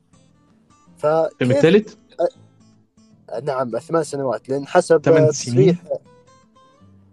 [0.97, 1.95] الفيلم فكيف الثالث؟
[3.43, 5.83] نعم ثمان سنوات لأن حسب تصريح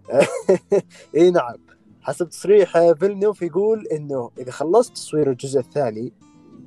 [1.16, 1.56] إي نعم.
[2.02, 6.12] حسب تصريح فيلنوف يقول إنه إذا خلصت تصوير الجزء الثاني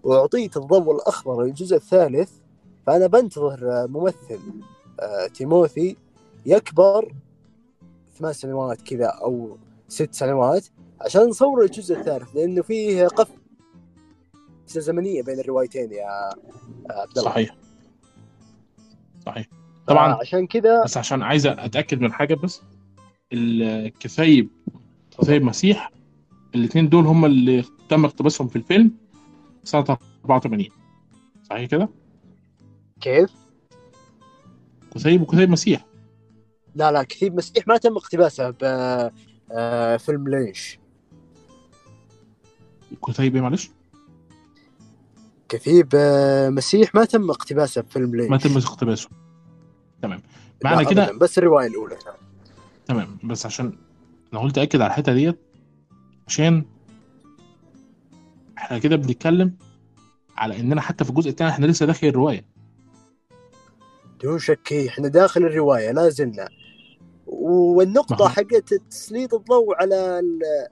[0.03, 2.31] وأعطيت الضوء الأخضر للجزء الثالث
[2.87, 4.39] فأنا بنتظر ممثل.
[5.33, 5.95] تيموثي
[6.45, 7.13] يكبر
[8.19, 9.57] ثمان سنوات كذا أو
[9.87, 10.67] ست سنوات
[11.01, 13.37] عشان نصور الجزء الثالث لأنه فيه قفزة
[14.81, 16.35] زمنية بين الروايتين يا آه،
[16.89, 17.55] عبد الله صحيح.
[19.25, 19.47] صحيح.
[19.87, 22.61] طبعا عشان كذا بس عشان عايز أتأكد من حاجة بس
[23.33, 24.49] الكثايب
[25.21, 25.91] كثايب مسيح
[26.55, 28.91] الاثنين دول هم اللي تم اقتباسهم في الفيلم
[29.63, 30.67] سنة 84
[31.43, 31.89] صحيح كده؟
[33.01, 33.46] كيف؟
[34.95, 35.85] كثايب وكثايب مسيح.
[36.75, 40.79] لا لا كثيب مسيح ما تم اقتباسه بفيلم لينش.
[43.07, 43.71] كثايب إيه معلش؟
[45.49, 48.29] كثيب آه، مسيح ما تم اقتباسه بفيلم لينش.
[48.29, 49.09] ما تم اقتباسه.
[50.01, 50.21] تمام.
[50.63, 51.95] معنى كده بس الرواية الأولى.
[52.85, 53.17] تمام.
[53.23, 53.73] بس عشان
[54.33, 55.39] أنا قلت أكد على الحتة ديت
[56.27, 56.65] عشان
[58.57, 59.53] إحنا كده بنتكلم
[60.37, 62.45] على إننا حتى في الجزء الثاني إحنا لسه داخل الرواية.
[64.19, 66.49] بدون شك إحنا داخل الرواية لا زلنا.
[67.27, 70.67] والنقطة هو- حقت تسليط الضوء على ال-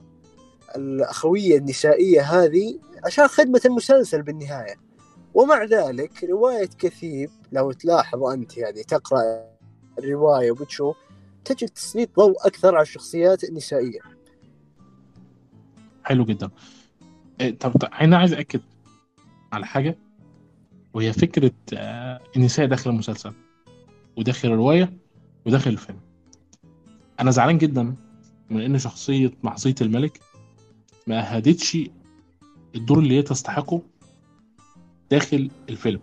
[0.76, 4.74] الأخوية النسائية هذه عشان خدمة المسلسل بالنهاية.
[5.34, 9.44] ومع ذلك رواية كثيب لو تلاحظ أنت يعني تقرأ
[9.98, 10.96] الرواية وبتشوف
[11.44, 14.00] تجد تسليط ضوء أكثر على الشخصيات النسائية.
[16.04, 16.50] حلو جدا.
[17.40, 18.60] إيه، طب طب أنا عايز اكد
[19.52, 19.98] على حاجة.
[20.96, 23.32] وهي فكرة آه، النساء داخل المسلسل
[24.16, 24.92] وداخل الرواية
[25.46, 26.00] وداخل الفيلم.
[27.20, 27.96] أنا زعلان جدا
[28.50, 30.20] من إن شخصية محظيه الملك
[31.06, 31.78] ما أهدتش
[32.74, 33.82] الدور اللي هي تستحقه
[35.10, 36.00] داخل الفيلم.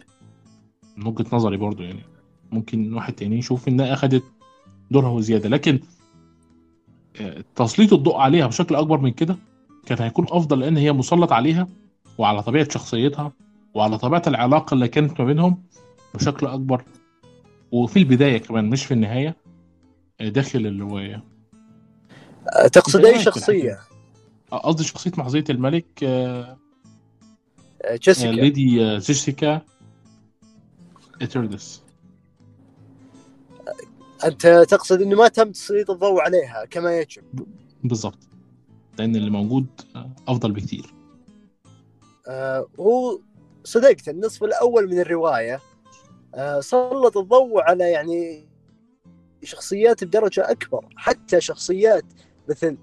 [0.98, 2.04] من وجهة نظري برضو يعني.
[2.52, 4.24] ممكن واحد تاني يشوف إنها أخدت
[4.92, 5.50] دورها وزيادة.
[5.50, 5.80] لكن
[7.22, 9.38] آه، تسليط الضوء عليها بشكل أكبر من كده
[9.86, 11.68] كان هيكون أفضل لأن هي مسلط عليها
[12.18, 13.32] وعلى طبيعة شخصيتها
[13.74, 15.64] وعلى طبيعة العلاقة اللي كانت ما بينهم
[16.16, 16.84] بشكل أكبر
[17.72, 19.36] وفي البداية كمان مش في النهاية
[20.22, 21.24] آه، داخل الرواية.
[22.64, 23.80] أه، تقصد اي شخصية؟
[24.54, 26.58] آه، قصدي شخصية محظيه الملك آه،
[27.82, 28.32] آه، جيسيكا.
[28.32, 29.62] ليدي آه، جيسيكا
[31.22, 31.84] اتردس
[34.26, 37.24] أنت تقصد إنه ما تم تسليط الضوء عليها كما يجب؟
[37.84, 38.18] بالظبط
[39.00, 40.94] لأن اللي موجود آه، أفضل بكتير.
[42.28, 43.20] آه، هو
[43.64, 45.60] صدقت النصف الأول من الرواية
[46.36, 48.50] آه، سلط الضوء على يعني
[49.44, 52.06] شخصيات بدرجة أكبر حتى شخصيات
[52.50, 52.78] مثل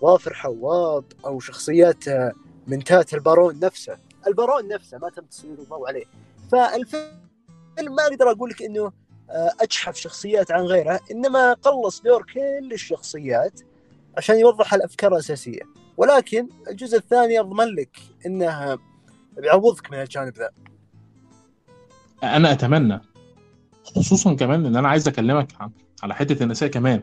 [0.00, 2.32] ظافر حواط أو شخصيات آه،
[2.66, 3.98] من تات البارون نفسه.
[4.26, 6.04] البارون نفسه ما تم تسليط الضوء عليه.
[6.52, 8.92] فالفيلم ما أقدر أقول لك إنه
[9.30, 13.60] آه، أجحف شخصيات عن غيرها إنما قلص دور كل الشخصيات
[14.16, 15.62] عشان يوضح الأفكار الأساسية.
[15.96, 17.96] ولكن الجزء الثاني أضمن لك
[18.26, 18.78] انه
[19.36, 20.50] بيعوضك من الجانب ذا.
[22.22, 23.00] أنا أتمنى
[23.84, 25.52] خصوصا كمان إن أنا عايز أكلمك
[26.02, 27.02] على حتة النساء كمان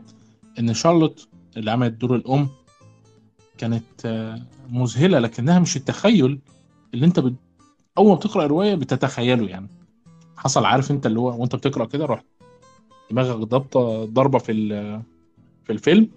[0.58, 2.48] إن شارلوت اللي عملت دور الأم
[3.58, 6.40] كانت آه، مذهلة لكنها مش التخيل
[6.94, 7.34] اللي أنت بت...
[7.98, 9.68] أول ما بتقرأ رواية بتتخيله يعني.
[10.36, 12.24] حصل عارف أنت اللي هو وأنت بتقرأ كده رحت
[13.10, 14.52] دماغك ضبطه ضربة في
[15.64, 16.08] في الفيلم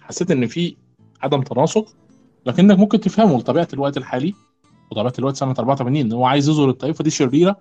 [0.00, 0.76] حسيت إن في
[1.22, 1.94] عدم تناسق
[2.46, 4.34] لكنك ممكن تفهمه لطبيعة الوقت الحالي.
[4.90, 7.56] وطبيعه الوقت سنة 84 ان هو عايز يظهر الطائفة دي شريرة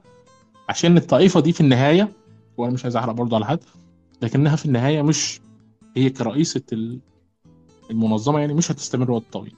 [0.69, 2.11] عشان الطائفة دي في النهاية
[2.57, 3.59] وأنا مش عايز أحرق برضه على حد
[4.21, 5.41] لكنها في النهاية مش
[5.97, 6.99] هي كرئيسة ال-
[7.91, 9.55] المنظمة يعني مش هتستمر وقت طويل.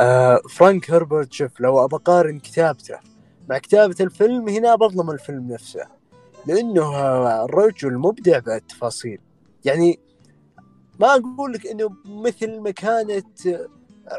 [0.00, 2.94] آه فرانك هربرت شوف لو ابى أقارن كتابته
[3.50, 5.86] مع كتابة الفيلم هنا بظلم الفيلم نفسه
[6.46, 9.18] لأنه آه، الرجل مبدع بالتفاصيل.
[9.64, 9.98] يعني
[11.00, 13.66] ما أقول لك إنه مثل مكانة آه،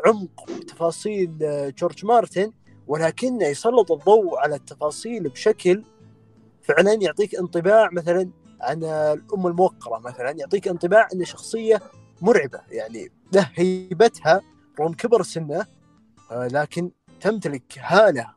[0.06, 2.52] عمق تفاصيل آه، جورج مارتن
[2.88, 5.84] ولكنه يسلط الضوء على التفاصيل بشكل
[6.62, 8.30] فعلا يعطيك انطباع مثلا
[8.62, 11.82] عن الأم الموقرة مثلا يعطيك انطباع انه شخصية
[12.22, 14.42] مرعبة يعني له هيبتها
[14.80, 15.66] رغم كبر سنه
[16.32, 18.34] آه، لكن تمتلك هالة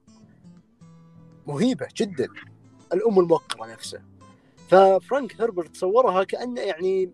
[1.47, 2.29] مهيبة جدا
[2.93, 4.03] الأم الموقرة نفسها.
[4.69, 7.11] ففرانك هربرت صورها كأنه يعني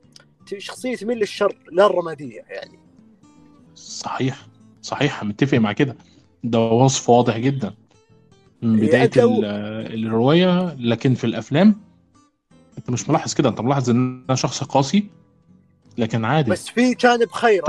[0.58, 2.85] شخصية تميل للشر لا الرمادية يعني.
[3.76, 4.46] صحيح
[4.82, 5.96] صحيح متفق مع كده.
[6.44, 7.74] ده وصف واضح جدا.
[8.62, 11.76] من يعني بداية لو- ال- الرواية لكن في الأفلام
[12.78, 13.48] أنت مش ملاحظ كده.
[13.48, 15.06] أنت ملاحظ إن أنا شخص قاسي
[15.98, 16.50] لكن عادي.
[16.50, 17.62] بس في جانب خير.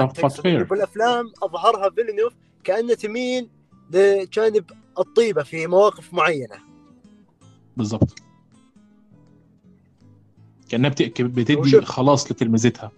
[0.58, 3.50] إنه بالأفلام أظهرها فيلنوف كأنه تميل
[3.92, 4.64] لجانب
[5.00, 6.56] الطيبة في مواقف معينة.
[7.78, 8.20] بالظبط
[10.70, 12.92] كأنها بت- بتدي خلاص لتلمذتها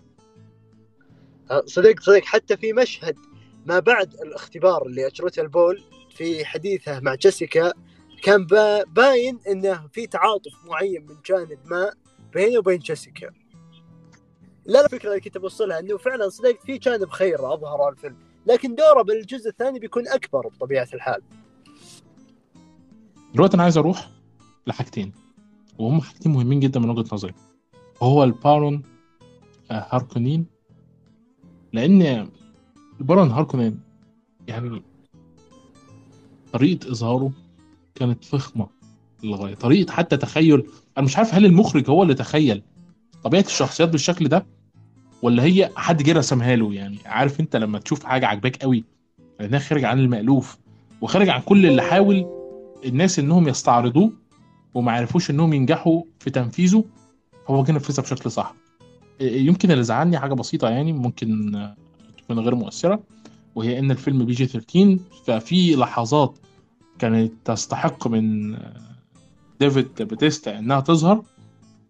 [1.65, 3.17] صدق صدق حتى في مشهد
[3.65, 5.83] ما بعد الاختبار اللي اجرته البول
[6.15, 7.73] في حديثه مع جيسيكا
[8.23, 11.91] كان با- باين إنه في تعاطف معين من جانب ما
[12.33, 13.29] بينه وبين جيسيكا.
[14.65, 18.15] لا الفكرة اللي كنت بوصلها إنه فعلا صدقت في جانب خير اظهره الفيلم
[18.47, 21.21] لكن دوره بالجزء الثاني بيكون أكبر بطبيعة الحال.
[23.33, 24.09] دلوقتي أنا عايز أروح
[24.67, 25.11] لحاجتين
[25.79, 27.33] وهم حاجتين مهمين جدا من وجهة نظري.
[28.01, 28.83] وهو البارون
[29.71, 30.45] آه، هاركونين
[31.73, 32.29] لأن
[32.99, 33.79] البارون هاركونين
[34.47, 34.81] يعني
[36.53, 37.31] طريقة إظهاره
[37.95, 38.67] كانت فخمة
[39.23, 39.55] للغاية.
[39.55, 40.63] طريقة حتى تخيل
[40.97, 42.63] أنا مش عارف هل المخرج هو اللي تخيل
[43.23, 44.45] طبيعة الشخصيات بالشكل ده
[45.21, 46.73] ولا هي حد جه رسمها له.
[46.73, 48.83] يعني عارف أنت لما تشوف حاجة عجباك قوي
[49.39, 50.57] لأنها خارج عن المألوف
[51.01, 52.25] وخارج عن كل اللي حاول
[52.85, 54.11] الناس إنهم يستعرضوه
[54.73, 56.85] وما عرفوش إنهم ينجحوا في تنفيذه
[57.47, 58.55] هو جه نفذها بشكل صح.
[59.21, 61.51] يمكن اللي زعلني حاجة بسيطة يعني ممكن
[62.17, 63.03] تكون غير مؤثرة
[63.55, 66.37] وهي إن الفيلم بي جي 13 ففي لحظات
[66.99, 68.57] كانت تستحق من
[69.59, 71.23] ديفيد باتيستا إنها تظهر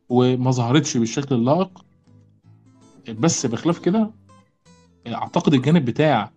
[0.09, 1.85] وما ظهرتش بالشكل اللائق.
[3.19, 4.11] بس بخلاف كده
[5.07, 6.31] أعتقد الجانب بتاع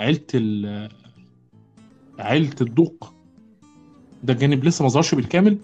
[0.00, 0.88] عيلة ال
[2.18, 3.12] عيلة الدوق
[4.22, 5.58] ده الجانب لسه ما ظهرش بالكامل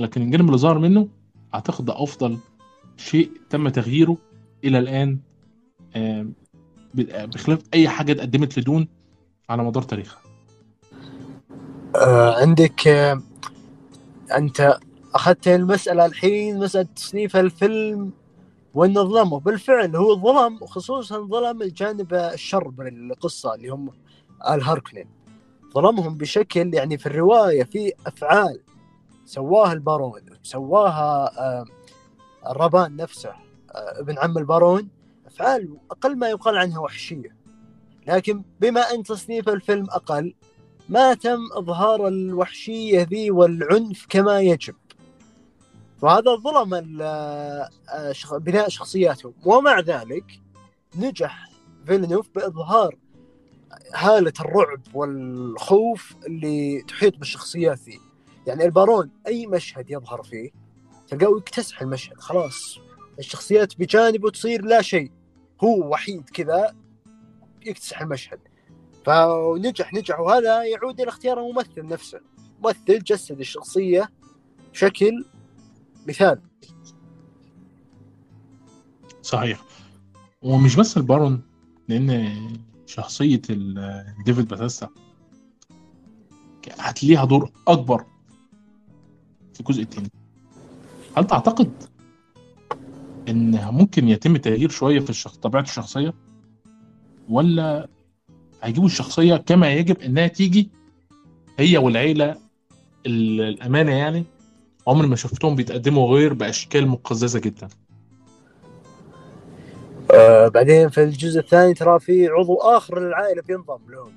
[0.00, 1.08] لكن الجانب اللي ظهر منه
[1.54, 2.38] أعتقد ده أفضل
[2.96, 4.16] شيء تم تغييره
[4.64, 5.18] إلى الآن
[6.94, 8.88] بخلاف أي حاجة اتقدمت لدون
[9.50, 10.18] على مدار تاريخها.
[11.96, 13.22] آه عندك آه
[14.36, 14.78] أنت
[15.14, 18.10] أخذت المسألة الحين مسألة تصنيف الفيلم
[18.74, 23.90] وانه ظلمه بالفعل هو ظلم وخصوصا ظلم الجانب الشر من القصة اللي هم
[24.50, 25.06] آل هاركنين.
[25.74, 28.60] ظلمهم بشكل يعني في الرواية في أفعال
[29.24, 31.64] سواها البارون سواها آه
[32.50, 34.88] الربان نفسه آه ابن عم البارون
[35.26, 37.36] افعال أقل ما يقال عنها وحشية.
[38.06, 40.34] لكن بما أن تصنيف الفيلم أقل
[40.88, 44.74] ما تم إظهار الوحشية ذي والعنف كما يجب.
[46.02, 47.68] وهذا ظلم آه،
[48.12, 50.24] شخ- بناء شخصياتهم ومع ذلك
[50.98, 51.50] نجح
[51.86, 52.96] فيلنوف بإظهار
[53.94, 58.00] هالة الرعب والخوف اللي تحيط بالشخصيات ذي.
[58.46, 60.50] يعني البارون أي مشهد يظهر فيه
[61.08, 62.78] تلقاه يكتسح المشهد خلاص.
[63.18, 65.12] الشخصيات بجانبه تصير لا شيء.
[65.64, 66.74] هو وحيد كذا
[67.66, 68.40] يكتسح المشهد.
[69.06, 70.20] فنجح نجح.
[70.20, 72.20] وهذا يعود إلى اختيار الممثل نفسه.
[72.64, 74.10] ممثل جسد الشخصية
[74.72, 75.24] بشكل
[76.08, 76.40] مثال.
[79.22, 79.64] صحيح.
[80.42, 81.42] ومش بس البارون
[81.88, 82.32] لأن
[82.86, 84.88] شخصية ال- ديفيد باتيستا
[86.78, 88.04] هتلاقيها دور أكبر
[89.54, 90.08] في الجزء الثاني
[91.18, 91.72] هل تعتقد
[93.28, 96.14] إن ممكن يتم تغيير شوية في الشخص طبيعة الشخصية؟
[97.28, 97.88] ولا
[98.62, 100.70] هيجيبوا الشخصية كما يجب إنها تيجي
[101.58, 102.36] هي والعيلة
[103.06, 104.24] ال- الأمانة يعني؟
[104.86, 107.68] عمري ما شفتهم بيتقدموا غير بأشكال مقززة جدا.
[110.14, 114.12] آه بعدين في الجزء الثاني ترى في عضو آخر للعائلة بينضم لهم.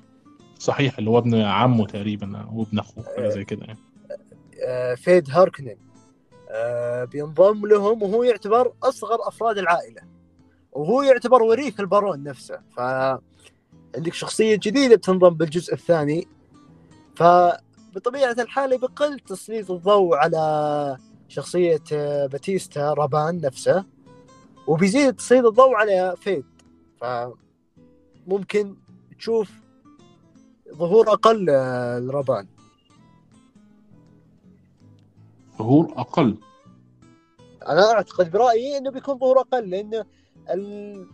[0.58, 3.78] صحيح اللي هو ابن عمه تقريبا أو ابن أخوه حاجة زي كده يعني.
[4.66, 5.68] آه فيد هاركنن.
[5.68, 5.89] آه
[7.04, 10.02] بينضم لهم وهو يعتبر أصغر أفراد العائلة.
[10.72, 12.58] وهو يعتبر وريث البارون نفسه.
[12.76, 12.80] ف
[13.96, 16.28] عندك شخصية جديدة بتنضم بالجزء الثاني.
[17.16, 20.96] فبطبيعه الحال بقل تسليط الضوء على
[21.28, 23.84] شخصية آه، باتيستا رابان نفسه.
[24.66, 26.44] وبيزيد تسليط الضوء على فيد
[28.26, 28.76] فممكن
[29.18, 29.50] تشوف
[30.74, 32.46] ظهور أقل آه، لرابان.
[35.60, 36.36] ظهور أقل
[37.68, 40.04] أنا أعتقد برأيي إنه بيكون ظهور أقل لأنه
[40.50, 41.06] ال...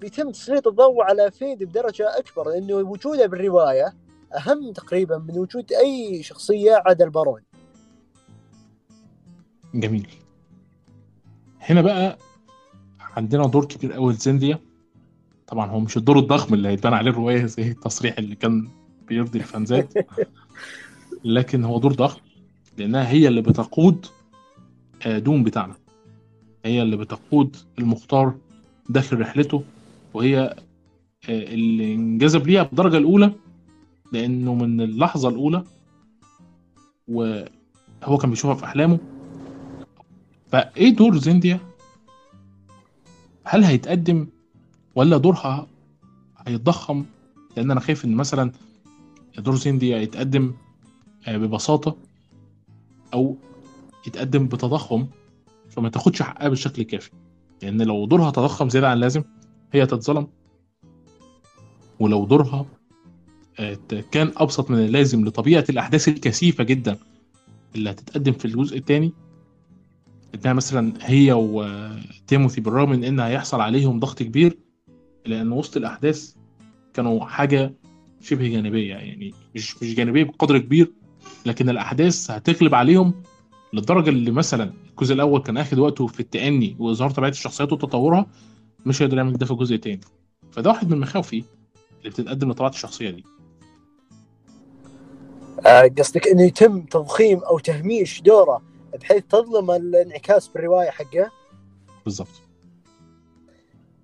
[0.00, 3.94] بيتم تسليط الضوء على فيد بدرجة أكبر لأنه وجوده بالرواية
[4.36, 7.40] أهم تقريبا من وجود أي شخصية عدا البارون.
[9.74, 10.08] جميل.
[11.60, 12.18] هنا بقى
[13.00, 14.58] عندنا دور كبير قوي لزنديا
[15.46, 18.68] طبعا هو مش الدور الضخم اللي هيتبان عليه الرواية زي التصريح اللي كان
[19.08, 19.94] بيرضي الفانزات
[21.24, 22.20] لكن هو دور ضخم.
[22.78, 24.06] لأنها هي اللي بتقود
[25.06, 25.74] آه، دوم بتاعنا.
[26.64, 28.34] هي اللي بتقود المختار
[28.88, 29.62] داخل رحلته
[30.14, 30.40] وهي
[31.28, 33.32] آه، اللي انجذب ليها بالدرجة الأولى
[34.12, 35.64] لأنه من اللحظة الأولى
[37.08, 38.98] وهو كان بيشوفها في أحلامه.
[40.52, 41.60] فإيه دور زنديا؟
[43.44, 44.26] هل هيتقدم
[44.94, 45.66] ولا دورها
[46.46, 47.04] هيتضخم؟
[47.56, 48.52] لأن أنا خايف إن مثلا
[49.38, 50.52] دور سيندي يتقدم
[51.26, 51.96] آه، ببساطة.
[53.14, 53.36] أو
[54.06, 55.06] يتقدم بتضخم
[55.68, 57.10] فما تاخدش حقها بالشكل الكافي.
[57.62, 59.22] لأن لو دورها تضخم زيادة عن اللازم
[59.72, 60.28] هي تتظلم.
[62.00, 62.66] ولو دورها
[63.60, 63.78] آه،
[64.10, 66.96] كان أبسط من اللازم لطبيعة الأحداث الكثيفة جدا
[67.74, 69.12] اللي هتتقدم في الجزء الثاني
[70.34, 74.58] إنها مثلا هي وتيموثي بالرغم من إن هيحصل عليهم ضغط كبير
[75.26, 76.34] لأن وسط الأحداث
[76.94, 77.74] كانوا حاجة
[78.20, 80.92] شبه جانبية يعني مش مش جانبية بقدر كبير
[81.46, 83.14] لكن الأحداث هتغلب عليهم
[83.72, 88.26] للدرجه اللي مثلا الجزء الأول كان آخد وقته في التأني وإظهار طبيعة الشخصيات وتطورها
[88.86, 90.00] مش هيقدر يعمل ده في الجزء الثاني
[90.52, 91.44] فده واحد من مخاوفي
[91.98, 93.24] اللي بتتقدم لطبيعة الشخصية دي.
[95.66, 98.62] آه، قصدك إنه يتم تضخيم أو تهميش دوره
[99.00, 101.30] بحيث تظلم الانعكاس بالرواية حقه؟
[102.04, 102.28] بالضبط.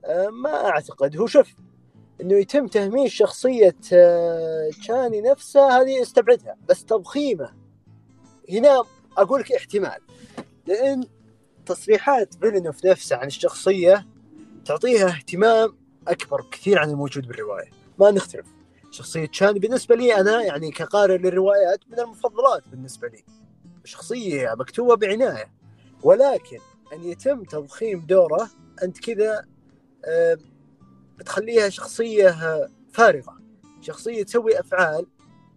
[0.04, 1.16] آه، ما أعتقد.
[1.16, 1.54] هو شوف
[2.20, 6.56] إنه يتم تهميش شخصية آه، تشاني نفسها هذه استبعدها.
[6.68, 7.52] بس تضخيمه.
[8.50, 8.82] هنا
[9.18, 10.00] أقول لك احتمال.
[10.66, 11.04] لأن
[11.66, 14.06] تصريحات فيلنوف نفسه عن الشخصية
[14.64, 15.76] تعطيها اهتمام
[16.08, 17.70] أكبر بكثير عن الموجود بالرواية.
[17.98, 18.46] ما نختلف.
[18.90, 23.24] شخصية تشاني بالنسبة لي أنا يعني كقارئ للروايات من المفضلات بالنسبة لي.
[23.84, 25.52] شخصية مكتوبة بعناية.
[26.02, 26.58] ولكن
[26.92, 28.50] أن يتم تضخيم دوره
[28.82, 29.44] أنت كذا
[30.04, 30.38] آه،
[31.18, 32.36] بتخليها شخصية
[32.92, 33.38] فارغة
[33.80, 35.06] شخصية تسوي أفعال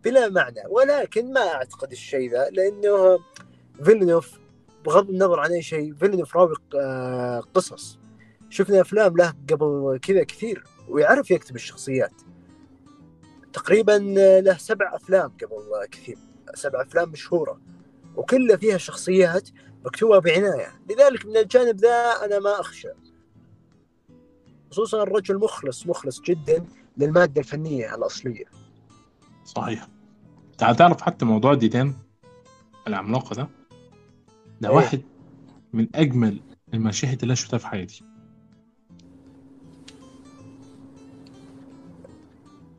[0.04, 0.64] بلا معنى.
[0.70, 3.20] ولكن ما أعتقد الشيء ذا لأنه
[3.84, 4.40] فيلنوف
[4.86, 8.00] بغض النظر عن أي شيء فيلنوف راوي آه، قصص.
[8.50, 12.22] شفنا أفلام له قبل كذا كثير ويعرف يكتب الشخصيات.
[13.54, 13.92] تقريبا
[14.46, 16.18] له سبع أفلام قبل كثيب
[16.54, 17.62] سبع أفلام مشهورة.
[18.16, 19.50] وكلها فيها شخصيات
[19.86, 20.82] مكتوبة بعناية.
[20.90, 22.90] لذلك من الجانب ذا أنا ما أخشى.
[24.72, 26.66] خصوصا الرجل مخلص مخلص جدا
[26.98, 28.46] للمادة الفنية الأصلية.
[29.46, 29.88] صحيح.
[30.58, 31.94] تعال تعرف حتى موضوع ديدان
[32.88, 33.48] العملاقه ده؟
[34.62, 35.02] ده إيه؟ واحد
[35.74, 36.42] من أجمل
[36.74, 38.04] المشاهد اللي أنا شفتها في حياتي.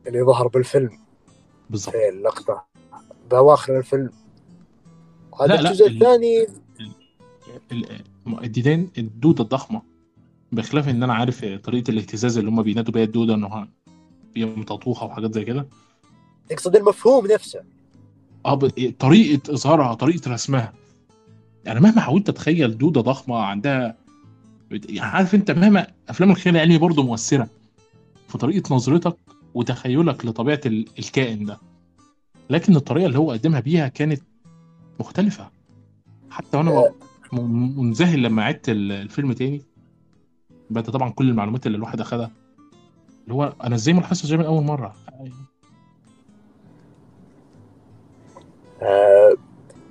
[0.07, 0.99] اللي ظهر بالفيلم.
[1.69, 1.95] بالظبط.
[1.95, 2.65] في اللقطة.
[3.31, 4.09] بأواخر الفيلم.
[5.41, 6.47] هذا الجزء ال- الثاني.
[7.71, 9.81] ال- الديدان الدودة الضخمة.
[10.53, 13.67] بخلاف إن أنا عارف طريقة الاهتزاز اللي هم بينادوا بيها الدودة انها
[14.35, 15.67] هي مطوطوخه وحاجات زي كده.
[16.49, 17.59] تقصد المفهوم نفسه.
[18.45, 18.55] آه
[18.99, 20.73] طريقة إظهارها طريقة رسمها.
[21.65, 23.95] يعني مهما حاولت اتخيل دودة ضخمة عندها
[24.71, 27.49] يعني عارف أنت مهما أفلام الخيال العلمي برضه مؤثرة.
[28.27, 29.17] في طريقه نظرتك
[29.53, 31.57] وتخيلك لطبيعة ال- الكائن ده.
[32.49, 34.21] لكن الطريقة اللي هو قدمها بيها كانت
[34.99, 35.49] مختلفة.
[36.29, 36.93] حتى وأنا آه.
[37.77, 39.61] منذهل لما عدت ال- الفيلم تاني
[40.73, 42.31] بعد طبعا كل المعلومات اللي الواحد أخدها.
[43.23, 44.95] اللي هو أنا إزاي ما لاحظتش ده من أول مرة؟
[48.81, 49.33] آه،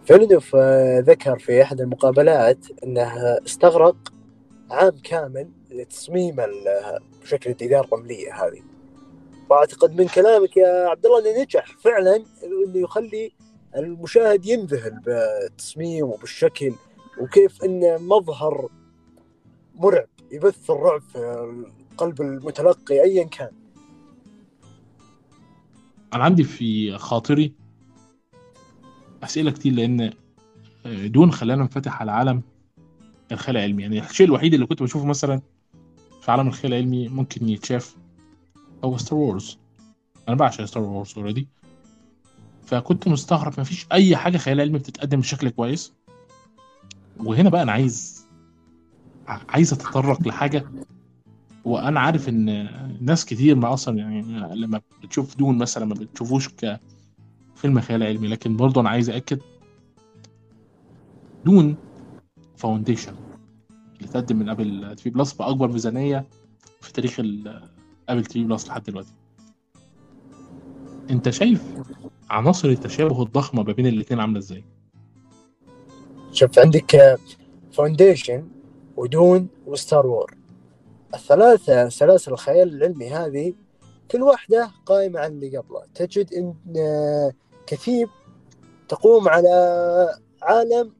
[0.06, 3.02] فيلنوف آه، ذكر في أحد المقابلات إنه
[3.46, 3.96] استغرق
[4.70, 6.36] عام كامل لتصميم
[7.24, 8.62] شكل الديدان الرمليه هذه.
[9.50, 13.32] وأعتقد من كلامك يا عبد الله إنه نجح فعلا إنه يخلي
[13.76, 16.72] المشاهد ينذهل بالتصميم وبالشكل
[17.20, 18.68] وكيف إنه مظهر
[19.74, 20.08] مرعب.
[20.32, 21.46] يبث الرعب في
[21.96, 23.50] قلب المتلقي ايا كان.
[26.14, 27.52] أنا عندي في خاطري
[29.22, 30.12] أسئلة كتير لأن
[30.86, 32.42] دون خلانا نفتح على عالم
[33.32, 33.82] الخيال العلمي.
[33.82, 35.40] يعني الشيء الوحيد اللي كنت بشوفه مثلا
[36.20, 37.96] في عالم الخيال العلمي ممكن يتشاف
[38.84, 39.58] هو ستار وورز
[40.28, 41.48] أنا بعشق ستار وورز already
[42.66, 45.92] فكنت مستغرب مفيش أي حاجة خيال علمي بتتقدم بشكل كويس.
[47.16, 48.21] وهنا بقى أنا عايز
[49.48, 50.64] عايز اتطرق لحاجة
[51.64, 52.68] وأنا عارف إن
[53.00, 54.22] ناس كتير ما أصلا يعني
[54.54, 59.40] لما بتشوف دون مثلا ما بتشوفوش كفيلم خيال علمي لكن برضه أنا عايز اكد
[61.44, 61.76] دون
[62.56, 63.14] فاونديشن
[63.96, 66.26] اللي تقدم من أبل تي في بلس بأكبر ميزانية
[66.80, 67.16] في تاريخ
[68.06, 69.12] تي في بلس لحد دلوقتي.
[71.10, 71.62] أنت شايف
[72.30, 74.64] عناصر التشابه الضخمة ما بين الاثنين عاملة إزاي؟
[76.32, 77.18] شوف عندك
[77.72, 78.48] فاونديشن
[78.96, 80.34] ودون وستار وورز.
[81.14, 83.54] الثلاثة سلاسل الخيال العلمي هذه
[84.10, 87.32] كل واحدة قائمة على اللي قبلها تجد إن آه،
[87.66, 88.08] كثيب
[88.88, 89.48] تقوم على
[90.42, 90.92] عالم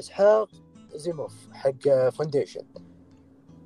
[0.00, 0.48] إسحاق
[0.94, 2.62] أزيموف حق فاونديشن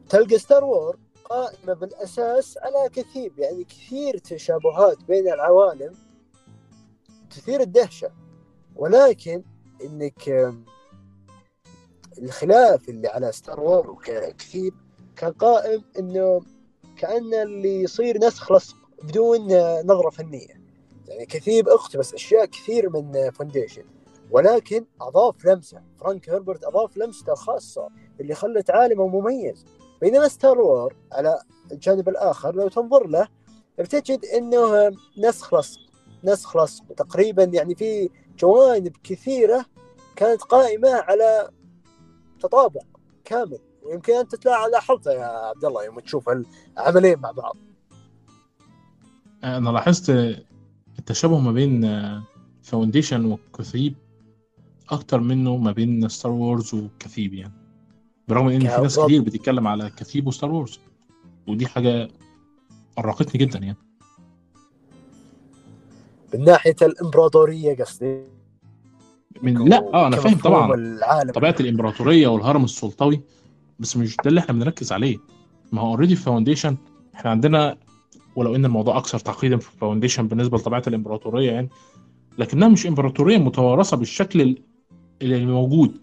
[0.08, 5.94] تلقى ستار وور قائمة بالأساس على كثيب يعني كثير تشابهات بين العوالم
[7.30, 8.10] تثير الدهشة.
[8.76, 9.42] ولكن
[9.84, 10.54] إنك
[12.18, 14.72] الخلاف اللي على ستار وور وكثيب
[15.16, 16.40] كان قائم إنه
[16.96, 19.40] كأن اللي يصير نسخ لصق بدون
[19.86, 20.62] نظرة فنية.
[21.08, 23.84] يعني كثيب اقتبس أشياء كثير من فونديشن
[24.30, 25.82] ولكن أضاف لمسة.
[26.00, 27.88] فرانك هربرت أضاف لمسته الخاصة
[28.20, 29.64] اللي خلت عالمه مميز.
[30.00, 31.38] بينما ستار وور على
[31.72, 33.28] الجانب الآخر لو تنظر له
[33.78, 35.80] بتجد أنه نسخ لصق
[36.24, 39.64] نسخ لصق تقريبا يعني في جوانب كثيرة
[40.16, 41.48] كانت قائمة على
[42.42, 42.84] تطابق
[43.24, 43.58] كامل.
[43.82, 46.28] ويمكن أنت تلاحظ لاحظتها يا عبد الله يوم تشوف
[46.78, 47.56] العملين مع بعض.
[49.44, 50.10] أنا لاحظت
[50.98, 52.02] التشابه ما بين
[52.62, 53.94] فاونديشن وكثيب
[54.90, 57.52] أكتر منه ما بين ستار وورز وكثيب يعني.
[58.28, 59.00] برغم إن في ناس.
[59.00, 60.80] كتير بتتكلم على كثيب وستار وورز
[61.48, 62.08] ودي حاجة
[62.98, 63.78] أرقتني جدا يعني.
[66.34, 68.41] من ناحية الإمبراطورية قصدي.
[69.42, 70.74] من لا آه أنا فاهم طبعا.
[70.74, 71.30] العالم.
[71.32, 73.20] طبيعة الإمبراطورية والهرم السلطوي
[73.78, 75.18] بس مش ده اللي إحنا بنركز عليه.
[75.72, 76.76] ما هو already في فاونديشن
[77.14, 77.76] إحنا عندنا
[78.36, 81.68] ولو إن الموضوع أكثر تعقيدا في فاونديشن بالنسبة لطبيعة الإمبراطورية يعني
[82.38, 84.62] لكنها مش إمبراطورية متوارثة بالشكل ال-
[85.22, 85.98] اللي موجود.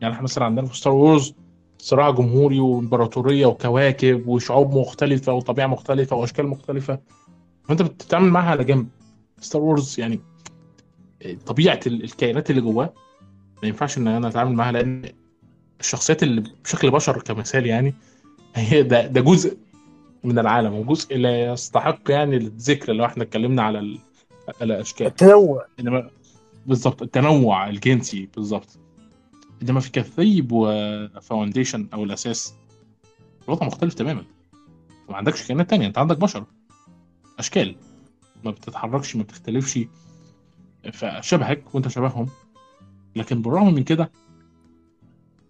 [0.00, 1.34] يعني إحنا مثلا عندنا في ستار وورز
[1.78, 6.98] صراع جمهوري وإمبراطورية وكواكب وشعوب مختلفة وطبيعة مختلفة وأشكال مختلفة.
[7.64, 8.88] فأنت بتتعامل معاها على جنب.
[9.40, 10.20] ستار وورز يعني
[11.46, 12.92] طبيعة ال- الكائنات اللي جواه
[13.62, 15.12] ما ينفعش إن أنا أتعامل معاها لأن
[15.80, 17.94] الشخصيات اللي بشكل بشر كمثال يعني
[18.54, 19.56] هي ده ده جزء
[20.24, 23.98] من العالم وجزء لا يستحق يعني الذكر لو إحنا اتكلمنا على ال-
[24.60, 25.66] على الاشكال التنوع.
[25.80, 26.10] إنما
[26.66, 28.78] بالظبط التنوع الجنسي بالظبط
[29.62, 32.54] إنما في كثيب وفاونديشن أو الأساس
[33.44, 34.24] الوضع مختلف تماما.
[35.08, 36.44] ما عندكش كائنات تانية أنت عندك بشر.
[37.38, 37.76] أشكال.
[38.44, 39.78] ما بتتحركش ما بتختلفش.
[40.92, 42.26] فشبهك وانت شبههم.
[43.16, 44.10] لكن بالرغم من كده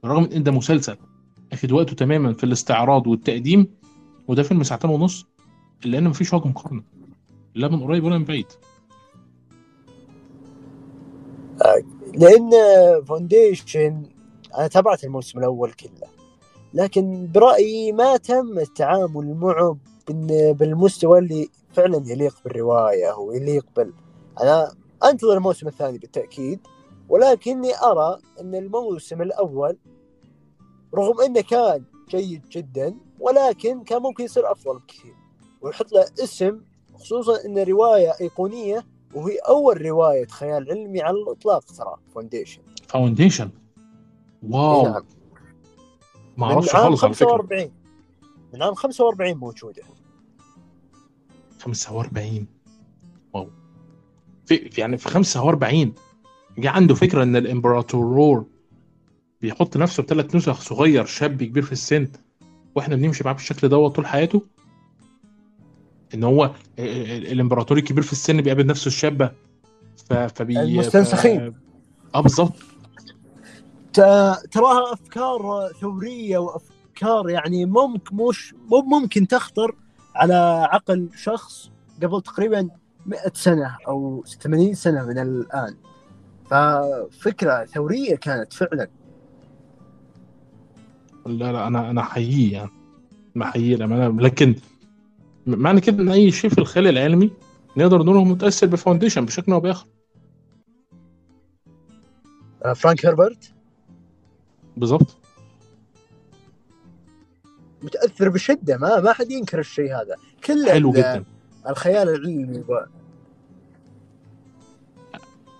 [0.02, 0.96] بالرغم إن ده مسلسل
[1.52, 3.66] أخد وقته تماما في الاستعراض والتقديم
[4.28, 5.26] وده فيلم ساعتين ونص
[5.84, 6.82] الا ان مفيش وجه مقارنة
[7.54, 8.46] لا من قريب ولا من بعيد.
[12.14, 12.50] لأن
[13.04, 14.02] فونديشن
[14.58, 16.08] أنا تابعت الموسم الأول كله
[16.74, 19.76] لكن برأيي ما تم التعامل معه
[20.52, 23.92] بالمستوى اللي فعلا يليق بالرواية ويليق بال
[24.40, 24.72] أنا
[25.04, 26.60] أنتظر الموسم الثاني بالتأكيد
[27.08, 29.78] ولكني أرى أن الموسم الأول
[30.94, 35.14] رغم أنه كان جيد جدا ولكن كان ممكن يصير أفضل بكثير.
[35.60, 36.60] ويحط له اسم
[36.94, 43.50] خصوصا أن رواية أيقونية وهي أول رواية خيال علمي على الإطلاق ترى فونديشن فاونديشن
[44.50, 44.82] wow.
[44.82, 45.04] نعم.
[46.36, 47.28] ما أعرفش عام كام خالص على فكرة.
[47.28, 47.72] 45
[48.54, 49.82] من عام 45 موجودة.
[51.60, 52.46] 45 wow
[54.46, 55.94] في يعني في 45
[56.58, 58.44] جه عنده فكرة إن الامبراطور
[59.40, 62.08] بيحط نفسه بثلاث نسخ صغير شاب كبير في السن
[62.74, 64.42] وإحنا بنمشي معاه بالشكل دوت طول حياته
[66.14, 69.30] إن هو ال- ال- الامبراطور الكبير في السن بيقابل نفسه الشابة
[70.34, 71.50] في المستنسخين.
[71.50, 71.54] ف...
[72.14, 72.52] آه بالظبط
[74.52, 79.74] تراها أفكار ثورية وأفكار يعني ممكن مش مو ممكن تخطر
[80.14, 80.34] على
[80.72, 81.70] عقل شخص
[82.02, 82.68] قبل تقريبا
[83.06, 85.76] 100 سنة أو 80 سنة من الآن.
[86.50, 88.88] ففكرة ثورية كانت فعلا.
[91.26, 92.70] لا لا أنا أنا احييه يعني.
[93.36, 94.20] أنا احييه للأمانة.
[94.20, 94.54] لكن
[95.46, 97.30] معنى كده إن أي شيء في الخيال العلمي
[97.76, 99.86] نقدر نقول هو متأثر ب Foundation بشكل أو بآخر.
[102.64, 103.52] آه، فرانك هربرت؟
[104.76, 105.16] بالظبط
[107.82, 108.78] متأثر بشدة.
[108.78, 110.16] ما ما حد ينكر الشيء هذا.
[110.44, 111.24] كل حلو جدا.
[111.68, 112.86] الخيال العلمي و-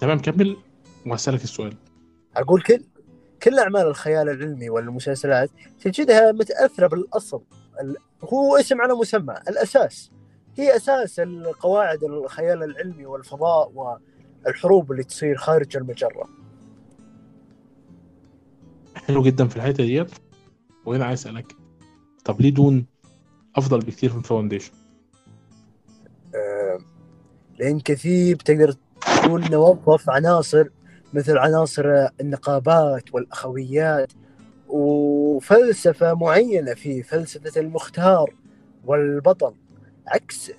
[0.01, 0.57] تمام كمل
[1.07, 1.75] وهسألك السؤال.
[2.37, 2.85] أقول كل
[3.43, 5.51] كل أعمال الخيال العلمي والمسلسلات
[5.81, 7.43] تجدها متأثرة بالأصل.
[7.81, 7.97] ال-
[8.33, 10.11] هو اسم على مسمى الأساس.
[10.57, 13.73] هي أساس القواعد الخيال العلمي والفضاء
[14.47, 16.29] والحروب اللي تصير خارج المجرة.
[18.95, 20.11] حلو جدا في الحتة ديت.
[20.87, 21.57] وهنا عايز أسألك
[22.25, 22.87] طب ليه Dune
[23.57, 24.73] أفضل بكتير من Foundation
[27.59, 28.75] لأن كثير تقدر
[29.23, 30.65] تقول نوظف عناصر
[31.13, 34.13] مثل عناصر النقابات والأخويات
[34.69, 38.35] وفلسفة معينة في فلسفة المختار
[38.85, 39.55] والبطل.
[40.07, 40.51] عكس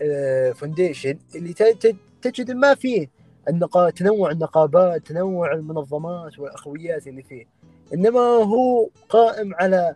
[0.53, 3.07] Foundation اللي ت- ت- تجد ما فيه
[3.49, 3.89] النقا...
[3.89, 7.45] تنوع النقابات تنوع المنظمات والأخويات اللي فيه.
[7.93, 9.95] إنما هو قائم على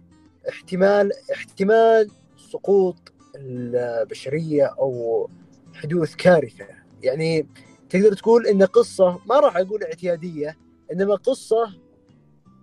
[0.49, 2.11] احتمال احتمال
[2.51, 2.95] سقوط
[3.35, 5.29] البشرية أو
[5.73, 6.65] حدوث كارثة.
[7.03, 7.47] يعني
[7.89, 10.57] تقدر تقول إن قصة ما راح أقول اعتيادية
[10.91, 11.73] إنما قصة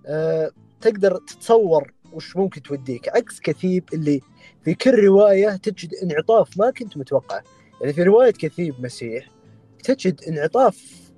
[0.06, 3.08] آه تقدر تتصور وش ممكن توديك.
[3.08, 4.20] عكس كثيب اللي
[4.64, 7.42] في كل رواية تجد انعطاف ما كنت متوقعه
[7.80, 9.28] يعني في رواية كثيب مسيح
[9.84, 11.10] تجد انعطاف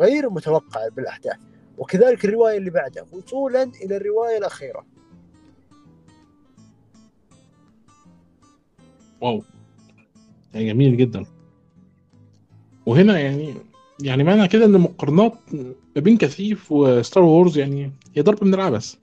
[0.00, 1.36] غير متوقع بالأحداث.
[1.78, 4.86] وكذلك الرواية اللي بعدها وصولا إلى الرواية الأخيرة.
[9.20, 9.42] واو.
[10.54, 11.39] يعني جميل جدا.
[12.90, 13.54] وهنا يعني
[14.02, 15.32] يعني معنى كده إن المقارنات
[15.96, 18.94] ما بين كثيف وستار وورز يعني هي ضرب من العبث.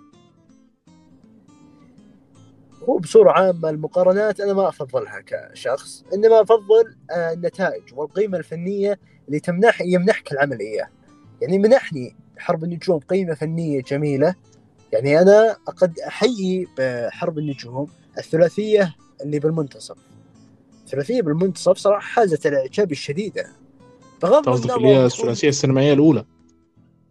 [2.90, 9.40] هو بصورة عامة المقارنات أنا ما أفضلها كشخص إنما أفضل آه، النتائج والقيمة الفنية اللي
[9.40, 10.88] تمنح يمنحك العمل إياه
[11.42, 14.36] يعني منحني حرب النجوم قيمة فنية جميلة.
[14.94, 19.98] يعني أنا قد أحيي بحرب النجوم الثلاثية اللي بالمنتصف.
[20.86, 23.67] الثلاثية بالمنتصف صراحة حازت الإعجاب الشديدة
[24.22, 26.26] بغض النظر اللي هي الثلاثية السينمائية الأولى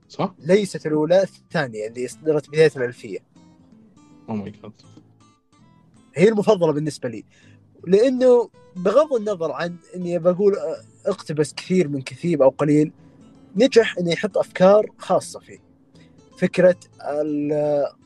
[0.09, 3.19] صح؟ ليست الأولى الثانية اللي صدرت بداية الألفية.
[4.29, 4.73] أوه ماي جاد
[6.15, 7.25] هي المفضلة بالنسبة لي.
[7.87, 10.57] لأنه بغض النظر عن إني بقول
[11.07, 12.93] اقتبس كثير من كثير أو قليل
[13.57, 15.59] نجح إنه يحط أفكار خاصة فيه.
[16.39, 16.77] فكرة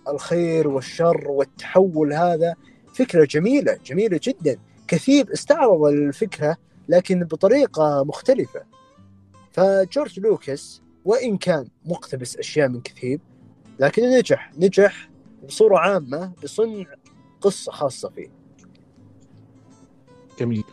[0.09, 2.55] الخير والشر والتحول هذا
[2.95, 4.59] فكرة جميلة جميلة جدا.
[4.89, 6.57] كثير استعرض الفكرة
[6.89, 8.80] لكن بطريقة مختلفة.
[9.51, 13.21] فجورج لوكاس وإن كان مقتبس أشياء من كثير
[13.81, 15.11] لكنه نجح نجح
[15.49, 16.85] بصورة عامة بصنع
[17.41, 18.31] قصة خاصة فيه.
[20.41, 20.65] جميل.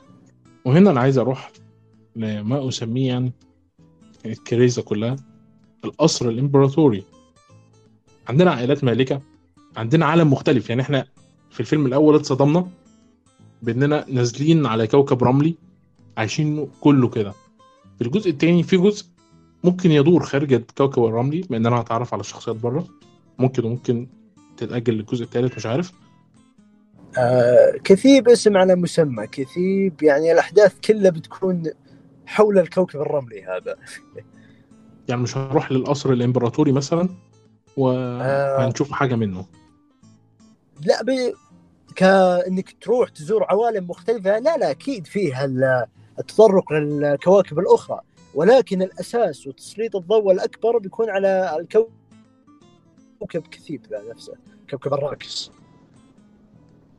[0.65, 1.51] وهنا أنا عايز أروح
[2.15, 3.33] لما أسميه يعني
[4.25, 5.15] الكريزة كلها
[5.85, 7.03] القصر الإمبراطوري.
[8.27, 9.21] عندنا عائلات مالكة
[9.77, 10.69] عندنا عالم مختلف.
[10.69, 11.07] يعني إحنا
[11.51, 12.67] في الفيلم الأول اتصدمنا
[13.61, 15.55] بإننا نازلين على كوكب رملي
[16.17, 17.33] عايشين كله كده.
[18.01, 19.05] الجزء الثاني في جزء
[19.63, 22.87] ممكن يدور خارج الكوكب الرملي بان أنا هتعرف على الشخصيات بره.
[23.39, 24.07] ممكن وممكن
[24.57, 25.91] تتأجل للجزء الثالث مش عارف.
[27.17, 29.27] آه كثيب اسم على مسمى.
[29.27, 31.63] كثيب يعني الأحداث كلها بتكون
[32.25, 33.75] حول الكوكب الرملي هذا.
[35.07, 37.09] يعني مش هنروح للقصر الإمبراطوري مثلا
[37.77, 38.95] وهنشوف آه.
[38.95, 39.45] حاجة منه.
[40.85, 41.33] لا ب...
[41.95, 44.39] كأنك تروح تزور عوالم مختلفة.
[44.39, 45.45] لا لا أكيد فيه
[46.19, 47.99] التطرق للكواكب الأخرى.
[48.35, 54.33] ولكن الأساس وتسليط الضوء الأكبر بيكون على الكوكب كثيب نفسه
[54.69, 55.51] كوكب الراكس.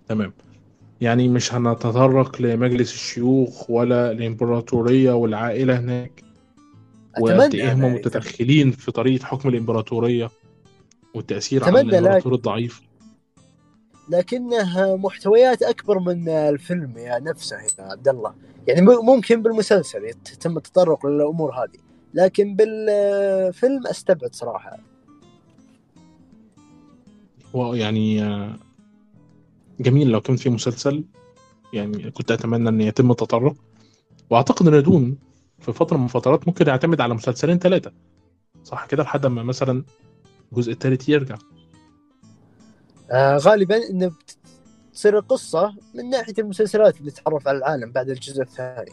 [0.08, 0.32] تمام.
[1.00, 6.24] يعني مش هنتطرق لمجلس الشيوخ ولا الإمبراطورية والعائلة هناك؟
[7.20, 10.30] وقد إيه هم متدخلين في طريقة حكم الإمبراطورية
[11.14, 12.87] والتأثير على الإمبراطور الضعيف؟
[14.10, 18.34] لكنها محتويات أكبر من الفيلم يا نفسه يا عبد الله.
[18.68, 21.78] يعني ممكن بالمسلسل يتم التطرق للأمور هذه
[22.14, 24.78] لكن بالفيلم أستبعد صراحة.
[27.54, 28.20] يعني
[29.80, 31.04] جميل لو كان في مسلسل
[31.72, 33.54] يعني كنت أتمنى أن يتم التطرق.
[34.30, 35.18] وأعتقد أن دون
[35.58, 37.92] في فترة من الفترات ممكن يعتمد على مسلسلين ثلاثة.
[38.64, 39.84] صح كده؟ لحد ما مثلا
[40.52, 41.36] الجزء الثالث يرجع.
[43.10, 44.12] آه غالبا انه
[44.92, 48.92] تصير القصة من ناحية المسلسلات اللي تتعرف على العالم بعد الجزء الثاني.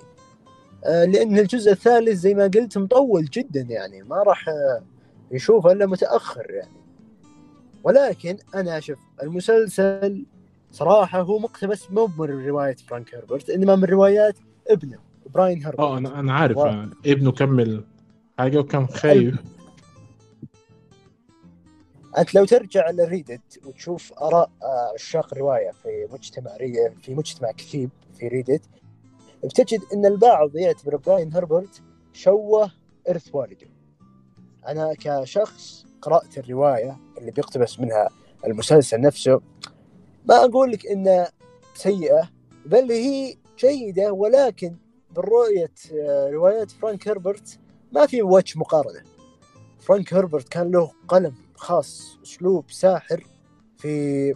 [0.86, 4.84] آه لأن الجزء الثالث زي ما قلت مطول جدا يعني ما راح آه
[5.32, 6.78] يشوفه إلا متأخر يعني.
[7.84, 10.26] ولكن أنا أشوف المسلسل
[10.72, 14.36] صراحة هو مقتبس مو من رواية فرانك هربرت إنما من روايات
[14.68, 14.97] ابنه
[15.34, 15.80] براين هربرت.
[15.80, 16.57] آه أنا أنا عارف.
[16.57, 16.84] و...
[17.05, 17.84] ابنه كمل
[18.39, 19.36] حاجة وكان خايف.
[22.18, 26.57] أنت لو ترجع لريدت وتشوف آراء آه، عشاق الرواية في مجتمع
[27.01, 27.89] في مجتمع كثيب
[28.20, 28.61] في ريدت
[29.43, 31.82] بتجد إن البعض يعتبر براين هربرت
[32.13, 32.72] شوه
[33.09, 33.68] إرث والده.
[34.68, 38.09] أنا كشخص قرأت الرواية اللي بيقتبس منها
[38.45, 39.41] المسلسل نفسه
[40.26, 41.32] ما أقول لك انها
[41.76, 42.30] سيئة
[42.66, 44.76] بل هي جيدة ولكن
[45.11, 47.59] بالرؤيه آه، روايات فرانك هربرت
[47.91, 49.03] ما في وجه مقارنة.
[49.80, 53.24] فرانك هربرت كان له قلم خاص أسلوب ساحر
[53.78, 54.34] في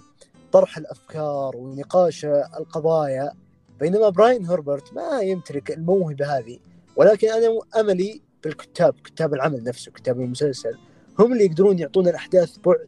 [0.52, 3.32] طرح الأفكار ونقاش القضايا.
[3.80, 6.60] بينما براين هربرت ما يمتلك الموهبة هذه
[6.96, 10.78] ولكن أنا أملي بالكتاب كتاب العمل نفسه كتاب المسلسل.
[11.20, 12.88] هم اللي يقدرون يعطون الأحداث بعد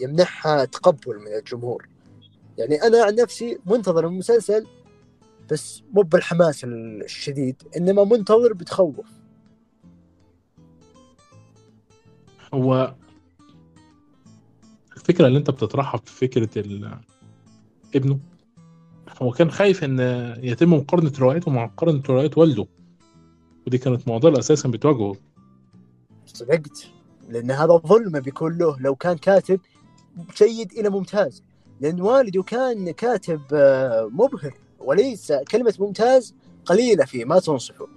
[0.00, 1.88] يمنحها تقبل من الجمهور.
[2.58, 4.66] يعني أنا عن نفسي منتظر المسلسل
[5.50, 9.06] بس مو بالحماس الشديد إنما منتظر بتخوف.
[12.54, 12.94] هو
[15.02, 16.48] الفكرة اللي انت بتطرحها في فكرة
[17.94, 18.18] ابنه
[19.22, 19.98] هو كان خايف إن
[20.42, 22.66] يتم مقارنة روايته مع مقارنة روايات والده.
[23.66, 25.16] ودي كانت معضلة أساسا بتواجهه.
[26.26, 26.86] صدقت.
[27.28, 28.76] لأن هذا ظلم بيكون له.
[28.80, 29.60] لو كان كاتب
[30.36, 31.42] جيد إلى ممتاز.
[31.80, 34.54] لأن والده كان كاتب آه، مبهر.
[34.80, 36.34] وليس كلمة ممتاز
[36.64, 37.88] قليلة فيه ما تنصفه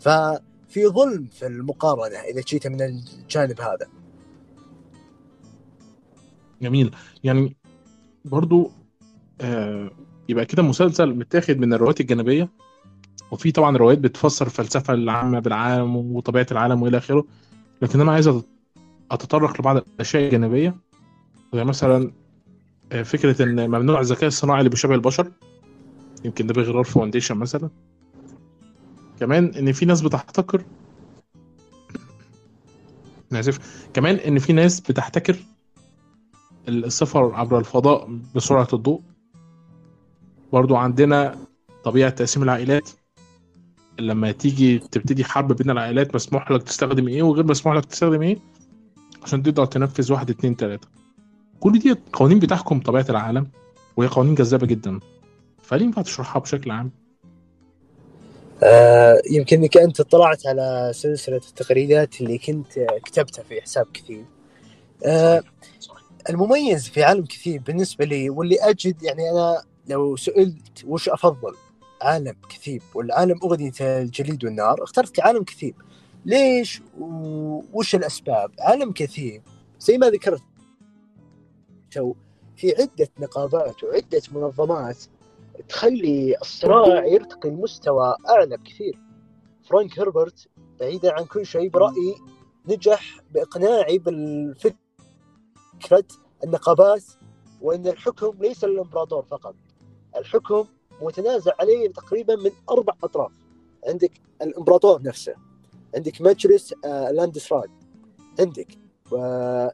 [0.00, 3.99] ففي ظلم في المقارنة إذا جيت من الجانب هذا.
[6.62, 6.90] جميل
[7.24, 7.56] يعني
[8.24, 8.70] برضو
[9.40, 9.90] آه
[10.28, 12.48] يبقى كده مسلسل متاخد من الروايات الجانبية
[13.30, 17.24] وفي طبعا روايات بتفسر الفلسفه العامة بالعالم وطبيعة العالم وإلى آخره
[17.82, 18.30] لكن أنا عايز
[19.10, 20.76] أتطرق لبعض الأشياء الجانبية
[21.54, 22.12] زي مثلا
[22.92, 25.32] آه، فكرة إن ممنوع الذكاء الصناعي اللي بيشبه البشر
[26.24, 27.70] يمكن ده بغرار فاونديشن مثلا.
[29.20, 30.64] كمان إن في ناس بتحتكر
[33.32, 35.36] آسف كمان إن في ناس بتحتكر
[36.68, 39.00] السفر عبر الفضاء بسرعة الضوء.
[40.52, 41.38] برضو عندنا
[41.84, 42.90] طبيعة تقسيم العائلات.
[43.98, 48.38] لما تيجي تبتدي حرب بين العائلات مسموح لك تستخدم إيه؟ وغير مسموح لك تستخدم إيه؟
[49.22, 50.88] عشان تقدر تنفذ واحد اتنين تلاتة.
[51.60, 53.50] كل دي قوانين بتحكم طبيعة العالم
[53.96, 55.00] وهي قوانين جذابة جدا.
[55.62, 56.90] فليه ينفع تشرحها بشكل عام؟
[58.62, 62.72] آه، يمكن إنك أنت اطلعت على سلسلة التغريدات اللي كنت
[63.04, 64.24] كتبتها في حساب كثير.
[65.06, 65.52] آه، صحيح.
[66.30, 71.54] المميز في عالم كثير بالنسبة لي واللي أجد يعني أنا لو سئلت وش أفضل؟
[72.02, 75.74] عالم كثيب ولا عالم أغنية الجليد والنار اخترت عالم كثيب
[76.26, 76.82] ليش؟
[77.72, 79.42] وش الأسباب؟ عالم كثيب
[79.80, 80.42] زي ما ذكرت
[81.90, 82.14] تو
[82.56, 84.98] في عدة نقابات وعدة منظمات
[85.68, 88.98] تخلي الصراع يرتقي لمستوى أعلى بكثير.
[89.68, 90.48] فرانك هربرت
[90.80, 92.14] بعيدا عن كل شيء برأيي
[92.68, 94.76] نجح بإقناعي بالفكرة
[96.44, 97.02] النقابات
[97.62, 99.54] وإن الحكم ليس للإمبراطور فقط.
[100.16, 100.64] الحكم
[101.02, 103.32] متنازع عليه تقريبا من أربع أطراف.
[103.86, 104.12] عندك
[104.42, 105.34] الإمبراطور نفسه
[105.94, 107.70] عندك مجلس آه لاندسراد
[108.40, 108.78] عندك
[109.16, 109.72] آه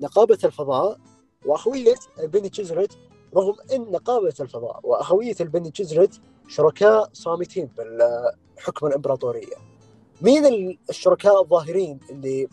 [0.00, 1.00] نقابة الفضاء
[1.46, 2.98] وأخوية بني تشيزرت
[3.36, 9.56] رغم إن نقابة الفضاء وأخوية البني تشيزرت شركاء صامتين بالحكم الإمبراطورية.
[10.22, 12.48] مين الشركاء الظاهرين اللي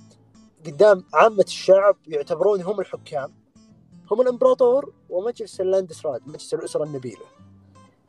[0.66, 3.34] قدام عامة الشعب يعتبرون هم الحكام.
[4.12, 7.26] هم الإمبراطور ومجلس اللاندسراد مجلس الأسرة النبيلة.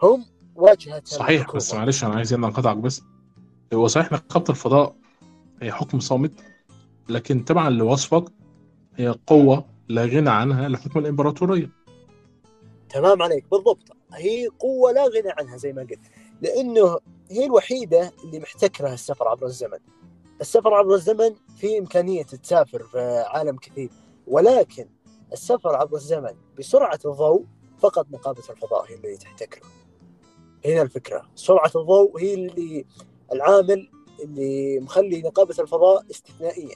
[0.02, 0.24] هم
[0.54, 1.56] واجهة صحيح الحكومة.
[1.56, 3.02] بس معلش أنا عايز هنا أنقطعك بس.
[3.74, 4.96] هو صحيح نقابه الفضاء
[5.62, 6.32] هي حكم صامت
[7.08, 8.24] لكن تبعا لوصفك
[8.96, 11.70] هي قوة لا غنى عنها لحكم الإمبراطورية.
[12.88, 13.50] تمام عليك.
[13.50, 13.90] بالضبط.
[14.12, 16.00] هي قوة لا غنى عنها زي ما قلت.
[16.42, 16.98] لأنه
[17.30, 19.78] هي الوحيدة اللي محتكرة السفر عبر الزمن.
[20.40, 23.90] السفر عبر الزمن في إمكانية تسافر في عالم كثير.
[24.26, 24.88] ولكن
[25.32, 27.44] السفر عبر الزمن بسرعة الضوء
[27.78, 29.66] فقط نقابة الفضاء هي اللي تحتكره.
[30.64, 31.30] هنا الفكرة.
[31.34, 32.84] سرعة الضوء هي اللي
[33.32, 33.90] العامل
[34.24, 36.74] اللي مخلي نقابة الفضاء استثنائية.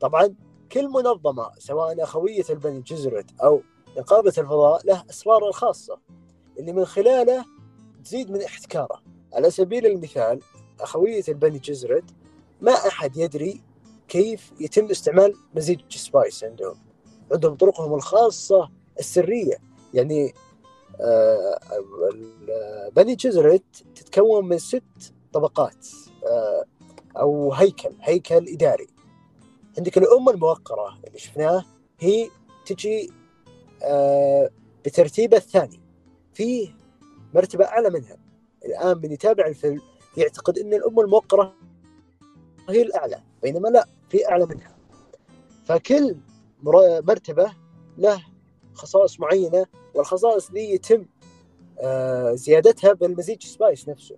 [0.00, 0.34] طبعا
[0.72, 3.62] كل منظمة سواء أخوية البني جزرت أو
[3.98, 6.00] نقابة الفضاء له أسراره الخاصة
[6.58, 7.44] اللي من خلاله
[8.04, 9.02] تزيد من احتكاره.
[9.32, 10.40] على سبيل المثال
[10.80, 12.04] أخوية البني جزرت
[12.64, 13.62] ما أحد يدري
[14.08, 16.76] كيف يتم استعمال مزيج سبايس عندهم.
[17.32, 19.56] عندهم طرقهم الخاصة السرية.
[19.94, 20.34] يعني
[21.00, 21.58] آه
[22.96, 23.62] بني جزرت
[23.94, 25.86] تتكون من ست طبقات
[26.26, 26.64] آه
[27.16, 28.86] أو هيكل هيكل إداري.
[29.78, 31.64] عندك الأمة الموقرة اللي شفناه
[32.00, 32.30] هي
[32.66, 33.10] تجي
[33.82, 34.50] آه
[34.84, 35.80] بترتيبه الثاني.
[36.34, 36.68] فيه
[37.34, 38.16] مرتبة أعلى منها.
[38.64, 39.80] الآن من يتابع الفيلم
[40.16, 41.54] يعتقد أن الأم الموقرة
[42.68, 44.76] هي الأعلى بينما لا في أعلى منها.
[45.64, 46.16] فكل
[47.02, 47.52] مرتبة
[47.98, 48.24] له
[48.74, 51.06] خصائص معينة والخصائص دي يتم
[51.80, 54.16] آه زيادتها بالمزيج spice نفسه.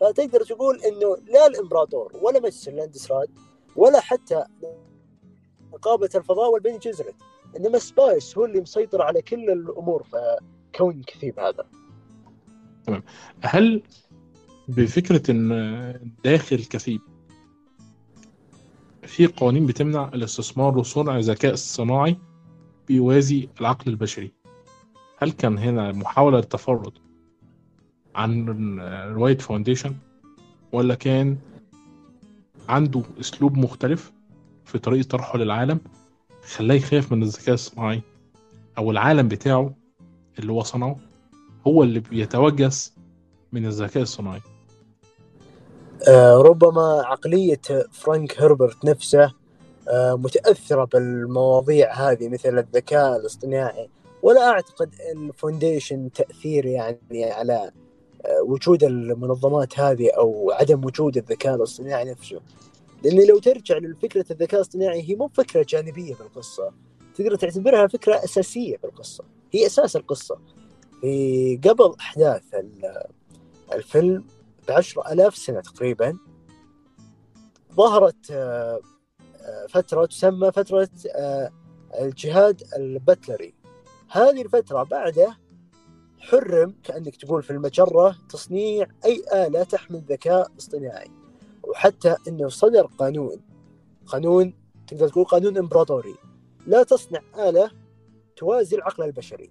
[0.00, 3.28] فتقدر تقول إنه لا الإمبراطور ولا مجلس اللاندسراد
[3.76, 4.44] ولا حتى
[5.72, 7.14] نقابة الفضاء والبني جيسيريت
[7.56, 10.38] إنما spice هو اللي مسيطر على كل الأمور في
[10.74, 11.66] كون كثيب هذا.
[12.86, 13.02] تمام.
[13.40, 13.82] هل
[14.68, 17.00] بفكرة إن داخل كثيب
[19.06, 22.16] في قوانين بتمنع الاستثمار وصنع الذكاء الصناعي
[22.88, 24.32] بيوازي العقل البشري.
[25.18, 26.92] هل كان هنا محاولة للتفرد
[28.14, 28.46] عن
[29.14, 29.94] رواية فاونديشن
[30.72, 31.38] ولا كان
[32.68, 34.12] عنده أسلوب مختلف
[34.64, 35.80] في طريقة طرحه للعالم؟
[36.56, 38.02] خلاه يخاف من الذكاء الصناعي
[38.78, 39.74] أو العالم بتاعه
[40.38, 40.96] اللي هو صنعه
[41.66, 42.94] هو اللي بيتوجس
[43.52, 44.40] من الذكاء الصناعي
[46.36, 47.60] ربما عقلية
[47.92, 49.32] فرانك هربرت نفسه
[49.88, 53.88] آه متأثرة بالمواضيع هذه مثل الذكاء الاصطناعي.
[54.22, 57.70] ولا أعتقد ال Foundation تأثير يعني على
[58.26, 62.40] آه وجود المنظمات هذه أو عدم وجود الذكاء الاصطناعي نفسه.
[63.04, 66.70] لأن لو ترجع لفكرة الذكاء الاصطناعي هي مو فكرة جانبية بالقصة.
[67.14, 70.38] تقدر تعتبرها فكرة أساسية في القصة هي أساس القصة.
[71.00, 73.02] في قبل أحداث ال-
[73.72, 74.24] الفيلم
[74.68, 76.18] بعشر ألاف سنة تقريبا
[77.74, 78.80] ظهرت آه،
[79.40, 81.50] آه، فترة تسمى فترة آه،
[82.00, 83.54] الجهاد البتلري.
[84.08, 85.38] هذه الفترة بعده
[86.18, 91.10] حرم كأنك تقول في المجرة تصنيع أي آلة تحمل ذكاء اصطناعي
[91.62, 93.40] وحتى إنه صدر قانون.
[94.06, 94.54] قانون
[94.86, 96.14] تقدر تقول قانون إمبراطوري.
[96.66, 97.70] لا تصنع آلة
[98.36, 99.50] توازي العقل البشري.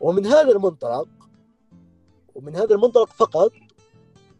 [0.00, 1.08] ومن هذا المنطلق
[2.34, 3.52] ومن هذا المنطلق فقط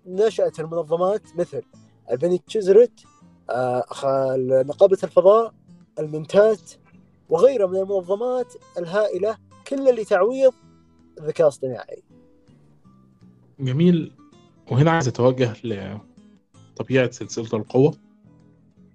[0.06, 1.62] نشأت المنظمات مثل
[2.10, 3.04] البني تشيزرت
[3.50, 3.84] آه،
[4.66, 5.54] نقابة الفضاء
[5.98, 6.70] المنتات
[7.28, 9.36] وغيرها من المنظمات الهائلة
[9.68, 10.52] كلها لتعويض
[11.18, 12.02] الذكاء الاصطناعي.
[13.60, 14.12] جميل.
[14.70, 15.54] وهنا عايز أتوجه
[16.74, 17.94] لطبيعة سلسلة القوة.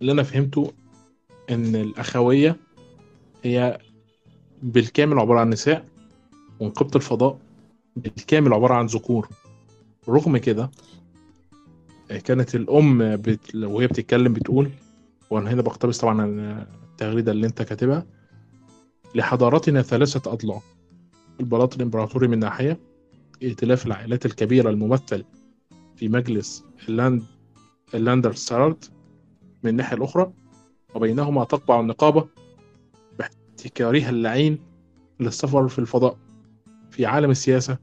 [0.01, 0.71] اللي أنا فهمته
[1.49, 2.55] إن الأخوية
[3.43, 3.79] هي
[4.63, 5.85] بالكامل عبارة عن نساء
[6.59, 7.37] ونقابة الفضاء
[7.95, 9.29] بالكامل عبارة عن ذكور.
[10.09, 10.71] رغم كده
[12.09, 13.55] كانت الأم بت...
[13.55, 14.69] وهي بتتكلم بتقول
[15.29, 16.25] وأنا هنا بقتبس طبعا
[16.91, 18.05] التغريدة اللي أنت كاتبها
[19.15, 20.61] لحضارتنا ثلاثة أضلاع.
[21.39, 22.79] البلاط الإمبراطوري من ناحية
[23.43, 25.23] ائتلاف العائلات الكبيرة الممثل
[25.95, 27.23] في مجلس اللاند
[27.93, 28.85] اللاندسراد
[29.63, 30.31] من الناحية الأخرى
[30.95, 32.27] وبينهما تقبع النقابة
[33.19, 34.59] باحتكارها اللعين
[35.19, 36.17] للسفر في الفضاء
[36.91, 37.77] في عالم السياسة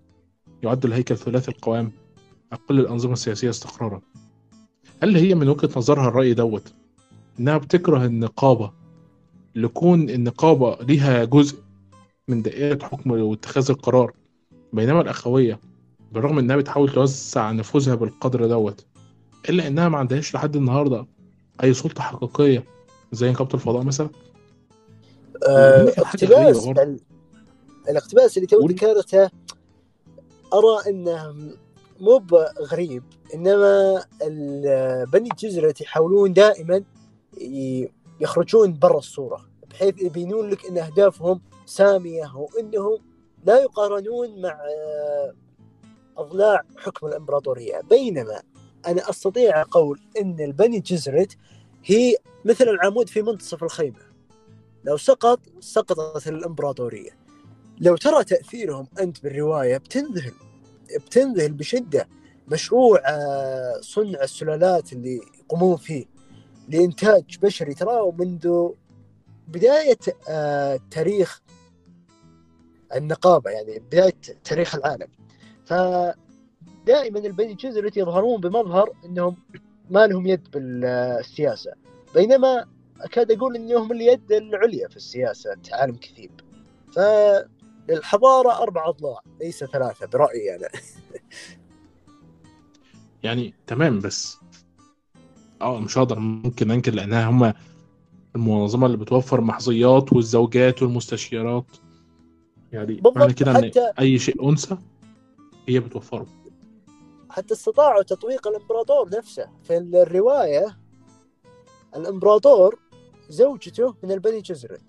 [0.62, 1.92] يعد الهيكل ثلاثي القوام
[2.54, 4.00] أقل الأنظمة السياسية استقرارا
[5.02, 6.72] هل هي من وجهة نظر هاراري دوت
[7.40, 8.72] إنها بتكره النقابة
[9.54, 11.58] لكون النقابة ليها جزء
[12.28, 14.12] من دائرة حكم واتخاذ القرار
[14.72, 15.60] بينما الأخوية
[16.12, 18.84] بالرغم إنها بتحاول توسع نفوذها بالقدر دوت
[19.48, 21.06] إلا إنها ما عندهاش لحد النهاردة
[21.62, 22.64] أي سلطة حقيقية
[23.12, 24.08] زي نقابة الفضاء مثلا
[25.48, 26.82] آه، وهنا في حاجة غريبة اقتباس برضه.
[26.82, 27.00] ال-
[27.88, 28.66] الاقتباس اللي تو.
[28.68, 29.30] ذكرته
[30.54, 31.34] أرى إنه
[32.00, 33.02] مو بغريب
[33.34, 34.04] إنما
[35.12, 36.84] بني جزرة يحاولون دائما
[38.20, 39.40] يخرجون برا الصورة
[39.70, 42.98] بحيث يبينون لك إن أهدافهم سامية وإنهم
[43.44, 45.34] لا يقارنون مع آه،
[46.16, 47.80] أضلاع حكم الإمبراطورية.
[47.80, 48.42] بينما
[48.86, 51.36] أنا أستطيع أقول إن البني جزرت
[51.84, 54.00] هي مثل العمود في منتصف الخيمة.
[54.84, 57.10] لو سقط سقطت الإمبراطورية.
[57.80, 60.32] لو ترى تأثيرهم أنت بالرواية بتنذهل.
[60.96, 62.08] بتنذهل بشدة
[62.48, 66.04] مشروع آه، صنع السلالات اللي يقومون فيه
[66.68, 67.74] لإنتاج بشري.
[67.74, 68.68] تراه منذ
[69.48, 71.42] بداية آه، تاريخ
[72.94, 74.14] النقابة يعني بداية
[74.44, 75.08] تاريخ العالم.
[75.64, 79.36] فدائما البني جزرت يظهرون بمظهر إنهم
[79.90, 81.72] ما لهم يد بالسياسة
[82.14, 82.66] بينما
[83.00, 86.30] أكاد أقول إنهم اليد العليا في السياسة عالم كثيب
[87.88, 90.68] فالحضاره أربع أضلاع ليس ثلاثة برأيي أنا.
[93.22, 94.38] يعني تمام بس
[95.62, 97.54] آه مش هقدر ممكن أنكر لأنها هما
[98.36, 101.64] المنظمة اللي بتوفر محظيات والزوجات والمستشيرات.
[102.72, 104.76] يعني بالضبط، معنى كده إن حتى- أي شيء أنثى
[105.68, 106.26] هي بتوفره.
[107.30, 109.46] حتى استطاعوا تطويق الإمبراطور نفسه.
[109.62, 110.78] في الرواية
[111.96, 112.78] الإمبراطور
[113.28, 114.82] زوجته من البني جزرت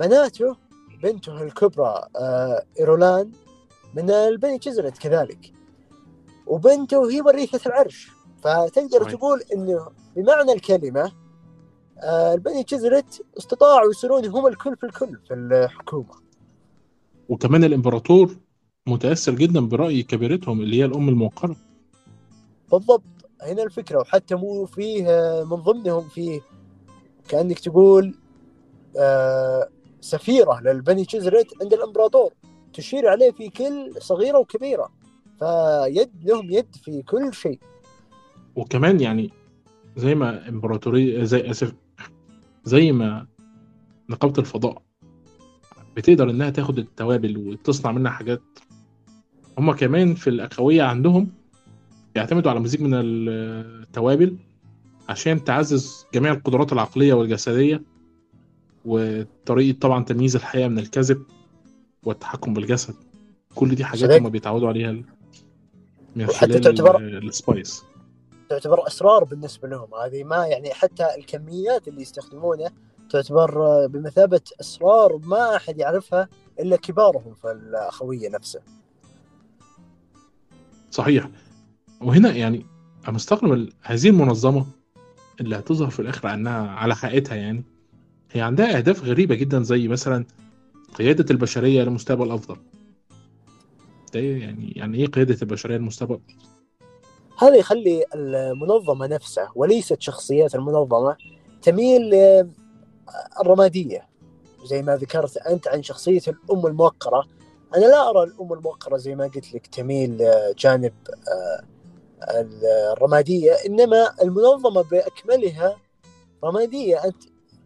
[0.00, 0.56] بناته
[1.02, 3.32] بنته الكبرى آه، إيرولان
[3.94, 5.52] من البني جزرت كذلك.
[6.46, 8.10] وبنته هي وريثة العرش.
[8.42, 9.12] فتقدر صحيح.
[9.12, 11.12] تقول إنه بمعنى الكلمة
[12.02, 16.14] آه، البني جزرت استطاعوا يصيرون هم الكل في الكل في الحكومة.
[17.28, 18.36] وكمان الإمبراطور
[18.86, 21.56] متأثر جدا برأي كبيرتهم اللي هي الأم الموقرة.
[22.72, 23.02] بالضبط.
[23.42, 26.40] هنا الفكرة وحتى مو فيه آه، من ضمنهم فيه
[27.28, 28.14] كأنك تقول
[30.00, 32.32] سفيرة للبني جزرت عند الإمبراطور
[32.72, 34.88] تشير عليه في كل صغيرة وكبيرة
[35.38, 37.60] فيد لهم يد في كل شيء.
[38.56, 39.30] وكمان يعني
[39.96, 41.74] زي ما امبراطوريه زي آسف
[42.64, 43.26] زي ما
[44.10, 44.82] نقابة الفضاء
[45.96, 48.42] بتقدر إنها تاخد التوابل وتصنع منها حاجات
[49.58, 51.30] هما كمان في الاخويه عندهم
[52.14, 54.36] بيعتمدوا على مزيج من التوابل
[55.08, 57.82] عشان تعزز جميع القدرات العقلية والجسدية.
[58.88, 61.22] وطريقة طبعا تمييز الحقيقة من الكذب
[62.02, 62.94] والتحكم بالجسد.
[63.54, 64.10] كل دي حاجات.
[64.20, 64.92] هما بيتعودوا عليها
[66.16, 67.82] من خلال تعتبر- ال- السبايس.
[68.48, 69.94] تعتبر أسرار بالنسبة لهم.
[69.94, 72.72] هذه ما يعني حتى الكميات اللي يستخدمونها
[73.10, 76.28] تعتبر بمثابة أسرار ما أحد يعرفها
[76.60, 78.62] إلا كبارهم في الأخوية نفسها.
[80.90, 81.28] صحيح.
[82.00, 82.66] وهنا يعني
[83.04, 84.66] أنا مستغرب هذه المنظمة
[85.40, 87.64] اللي هتظهر في الآخر عنها على حقيقتها يعني
[88.32, 90.24] هي عندها أهداف غريبة جدا زي مثلا
[90.94, 92.56] قيادة البشرية لمستقبل أفضل.
[94.14, 96.20] ده إيه يعني يعني إيه قيادة البشرية لمستقبل؟
[97.38, 101.16] هذا يخلي المنظمة نفسها وليست شخصيات المنظمة
[101.62, 102.02] تميل
[103.40, 104.08] للرمادية.
[104.64, 107.24] زي ما ذكرت أنت عن شخصية الأم الموقرة.
[107.76, 110.92] أنا لا أرى الأم الموقرة زي ما قلت لك تميل لجانب
[111.28, 111.64] آه،
[112.92, 113.52] الرمادية.
[113.66, 115.76] إنما المنظمة بأكملها
[116.44, 117.04] رمادية.
[117.04, 117.22] أنت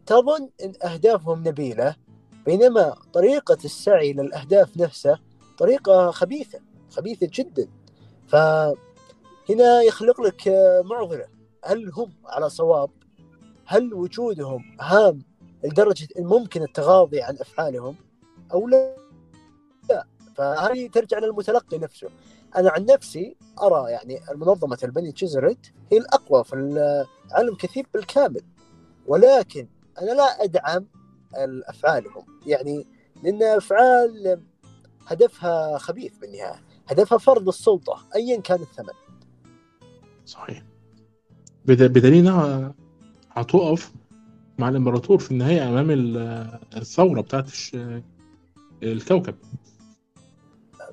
[0.07, 1.97] تظن أن أهدافهم نبيلة
[2.47, 5.21] بينما طريقة السعي للأهداف نفسها
[5.59, 7.69] طريقة خبيثة خبيثة جدا.
[8.29, 10.49] فهنا يخلق لك
[10.85, 11.27] معضلة.
[11.65, 12.91] هل هم على صواب؟
[13.67, 15.23] هل وجودهم هام
[15.65, 17.97] لدرجة أن ممكن التغاضي عن أفعالهم
[18.53, 18.97] أو لا؟
[19.91, 22.09] لا فهذه ترجع للمتلقي نفسه.
[22.57, 28.43] أنا عن نفسي أرى يعني المنظمة البني تشيزرت هي الأقوى في العالم كثير بالكامل.
[29.07, 29.69] ولكن
[30.01, 30.87] أنا لا أدعم
[31.69, 32.87] أفعالهم يعني
[33.23, 34.41] لأن أفعال
[35.07, 36.63] هدفها خبيث بالنهاية.
[36.89, 38.95] هدفها فرض السلطة أيا كان الثمن.
[40.27, 40.63] صحيح.
[41.65, 42.75] بدليل انها
[43.31, 43.93] هتقف
[44.59, 45.91] مع الامبراطور في النهاية أمام
[46.77, 47.51] الثورة بتاعت
[48.83, 49.35] الكوكب.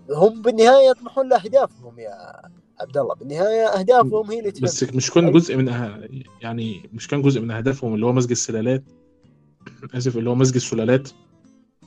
[0.10, 2.42] هم بالنهاية يطمحون لاهدافهم يا
[2.82, 3.16] عبد الله.
[3.16, 6.10] بالنهاية أهدافهم هي اللي بس مش كان جزء من أه...
[6.42, 8.84] يعني مش كان جزء من أهدافهم اللي هو مزج السلالات؟
[9.94, 11.10] آسف اللي هو مزج السلالات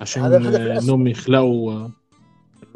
[0.01, 1.88] عشان إنهم يخلقوا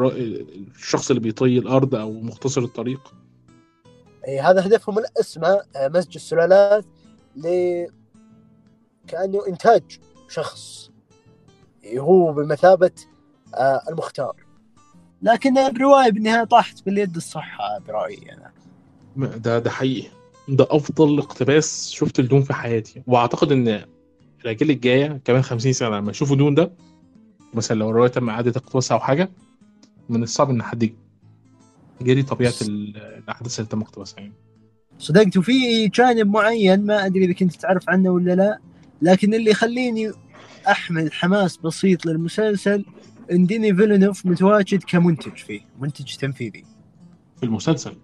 [0.00, 3.14] الشخص اللي بيطي الأرض أو مختصر الطريق.
[4.28, 6.84] اي هذا هدفهم الأسمى مزج السلالات
[7.36, 7.46] ل
[9.06, 10.90] كأنه إنتاج شخص.
[11.98, 12.90] هو بمثابة
[13.54, 14.45] آه، المختار.
[15.22, 17.58] لكن الرواية بالنهاية طاحت باليد الصح
[17.88, 18.50] برأيي أنا.
[19.36, 20.08] ده ده حقيقي.
[20.48, 23.02] ده أفضل اقتباس شفت لدون في حياتي.
[23.06, 23.84] وأعتقد إن
[24.44, 26.72] الأجيال الجاية كمان 50 سنة لما يشوفوا دون ده
[27.54, 29.30] مثلا لو الرواية تم إعادة اقتباسها أو حاجة
[30.08, 30.92] من الصعب إن حد
[32.00, 34.32] يجري طبيعة الأحداث اللي تم اقتباسها يعني.
[34.98, 38.58] صدقت وفي جانب معين ما أدري إذا كنت تعرف عنه ولا لا
[39.02, 40.12] لكن اللي يخليني
[40.68, 42.84] أحمل حماس بسيط للمسلسل
[43.32, 46.64] ان ديني فيلنوف متواجد كمنتج فيه منتج تنفيذي.
[47.36, 47.96] في المسلسل.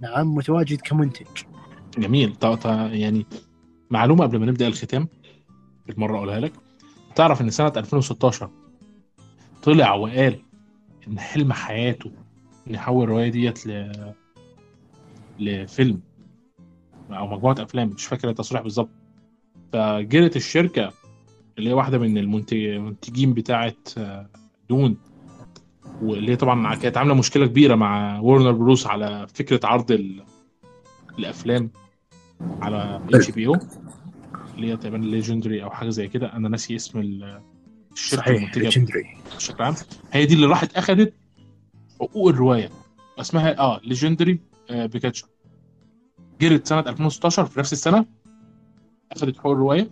[0.00, 1.26] نعم متواجد كمنتج.
[1.98, 2.34] جميل.
[2.34, 3.26] طبعا يعني
[3.90, 5.08] معلومة قبل ما نبدأ الختام
[5.86, 6.52] بالمرة أقولها لك.
[7.14, 8.50] تعرف إن سنة 2016
[9.62, 10.38] طلع وقال
[11.08, 12.10] إن حلم حياته
[12.68, 13.92] إن يحول الرواية ديت ل
[15.38, 16.00] لفيلم
[17.10, 18.90] أو مجموعة أفلام مش فاكر التصريح بالظبط.
[19.72, 20.92] فجرت الشركة
[21.58, 23.74] اللي هي واحدة من المنتجين بتاعه
[24.68, 24.96] دون.
[26.02, 30.16] واللي طبعا كانت عاملة مشكلة كبيرة مع ورنر بروس على فكرة عرض
[31.18, 31.70] الأفلام
[32.40, 33.56] على HBO
[34.54, 36.32] اللي هي تقريبا Legendary أو حاجة زي كده.
[36.32, 36.98] أنا ناسي اسم
[37.92, 39.74] الشركة Legendary بشكل عام.
[40.12, 41.14] هي دي اللي راحت اخذت
[42.00, 42.70] حقوق الرواية.
[43.18, 44.40] اسمها آه ليجندري
[44.70, 45.26] آه بيكاتشو
[46.40, 48.06] جرت سنة 2016 في نفس السنة
[49.12, 49.90] اخذت حقوق الرواية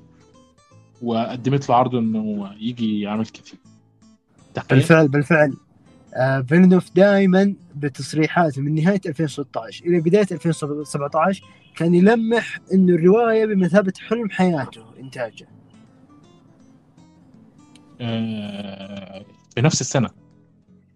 [1.02, 3.58] وقدمت له عرض إنه يجي يعمل كتير.
[4.70, 5.56] بالفعل بالفعل.
[6.48, 11.44] فيلنوف دائما بتصريحاته من نهاية 2016 إلى بداية 2017
[11.76, 15.48] كان يلمح إنه الرواية بمثابة حلم حياته إنتاجه.
[18.00, 20.10] آه في نفس السنة.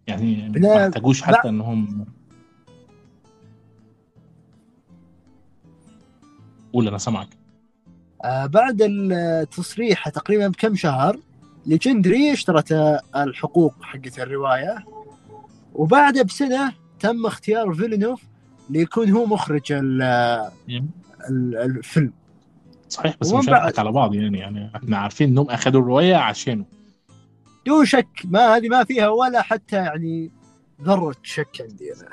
[0.06, 2.06] يعني ما احتاجوش حتى إنهم
[6.72, 7.28] قول أنا سامعك.
[8.24, 11.18] آه بعد التصريح تقريبا بكم شهر
[11.66, 12.72] Legendary اشترت
[13.16, 14.84] الحقوق حقت الرواية.
[15.74, 18.22] وبعدها بسنة تم اختيار فيلنوف
[18.70, 19.72] ليكون هو مخرج
[21.30, 22.12] الفيلم.
[22.88, 23.78] صحيح بس مش بعد...
[23.78, 26.64] على بعض يعني يعني إحنا عارفين انهم أخذوا الرواية عشانه
[27.66, 30.30] دون شك ما هذه ما فيها ولا حتى يعني
[30.82, 32.08] ذرة شك عندي أنا.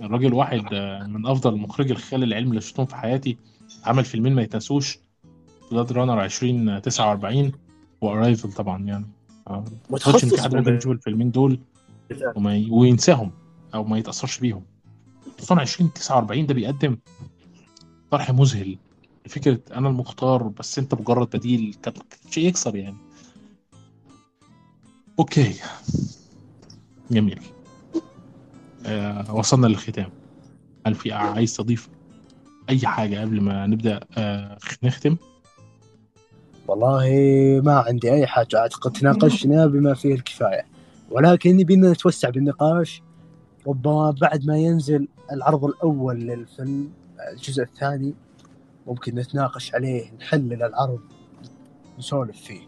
[0.06, 0.74] الراجل واحد
[1.08, 3.38] من أفضل مخرجي الخيال العلمي اللي شفتهم في حياتي
[3.84, 4.98] عمل فيلمين ما يتنسوش.
[5.70, 7.52] Blade Runner 2049
[8.04, 9.06] و Arrival طبعا يعني.
[9.50, 11.58] ما اعتقدش إن في حد ممكن يشوف الفيلمين دول
[12.36, 12.70] وما ي...
[12.70, 13.30] وينساهم
[13.74, 14.62] أو ما يتأثرش بيهم.
[15.38, 16.98] خصوصا 2049 ده بيقدم
[18.10, 18.78] طرح مذهل.
[19.28, 21.94] فكرة أنا المختار بس أنت مجرد بديل كان
[22.30, 22.96] شيء يكسر يعني.
[25.18, 25.54] أوكي.
[27.10, 27.40] جميل.
[28.86, 30.10] آه وصلنا للختام.
[30.86, 31.88] هل في عايز تضيف
[32.70, 35.16] أي حاجة قبل ما نبدأ؟ آه نختم؟
[36.68, 37.04] والله
[37.64, 38.58] ما عندي أي حاجة.
[38.58, 40.66] أعتقد تناقشنا بما فيه الكفاية.
[41.10, 43.02] ولكن يبينا نتوسع بالنقاش.
[43.66, 46.92] ربما بعد ما ينزل العرض الأول للفيلم
[47.32, 48.14] الجزء الثاني
[48.86, 51.00] ممكن نتناقش عليه نحلل العرض
[51.98, 52.60] نسولف فيه.